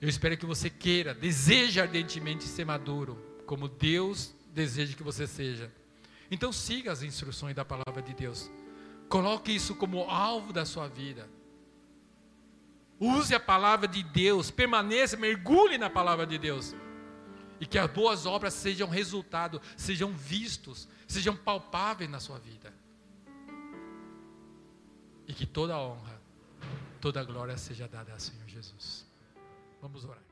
Eu 0.00 0.08
espero 0.08 0.36
que 0.36 0.44
você 0.44 0.68
queira, 0.68 1.14
deseje 1.14 1.80
ardentemente 1.80 2.44
ser 2.44 2.64
maduro, 2.64 3.14
como 3.46 3.68
Deus 3.68 4.34
deseja 4.52 4.96
que 4.96 5.02
você 5.02 5.26
seja. 5.26 5.72
Então 6.30 6.52
siga 6.52 6.90
as 6.90 7.02
instruções 7.02 7.54
da 7.54 7.64
palavra 7.64 8.02
de 8.02 8.12
Deus. 8.12 8.50
Coloque 9.08 9.54
isso 9.54 9.74
como 9.74 10.02
alvo 10.10 10.52
da 10.52 10.64
sua 10.64 10.88
vida. 10.88 11.28
Use 12.98 13.34
a 13.34 13.40
palavra 13.40 13.86
de 13.86 14.02
Deus, 14.02 14.50
permaneça, 14.50 15.16
mergulhe 15.16 15.76
na 15.76 15.90
palavra 15.90 16.26
de 16.26 16.38
Deus. 16.38 16.74
E 17.60 17.66
que 17.66 17.78
as 17.78 17.90
boas 17.90 18.26
obras 18.26 18.54
sejam 18.54 18.88
resultado, 18.88 19.60
sejam 19.76 20.12
vistos, 20.12 20.88
sejam 21.12 21.36
palpáveis 21.36 22.10
na 22.10 22.18
sua 22.18 22.38
vida. 22.38 22.72
E 25.26 25.34
que 25.34 25.46
toda 25.46 25.78
honra, 25.78 26.20
toda 27.00 27.22
glória 27.22 27.56
seja 27.56 27.86
dada 27.86 28.12
ao 28.12 28.20
Senhor 28.20 28.48
Jesus. 28.48 29.06
Vamos 29.80 30.04
orar. 30.04 30.31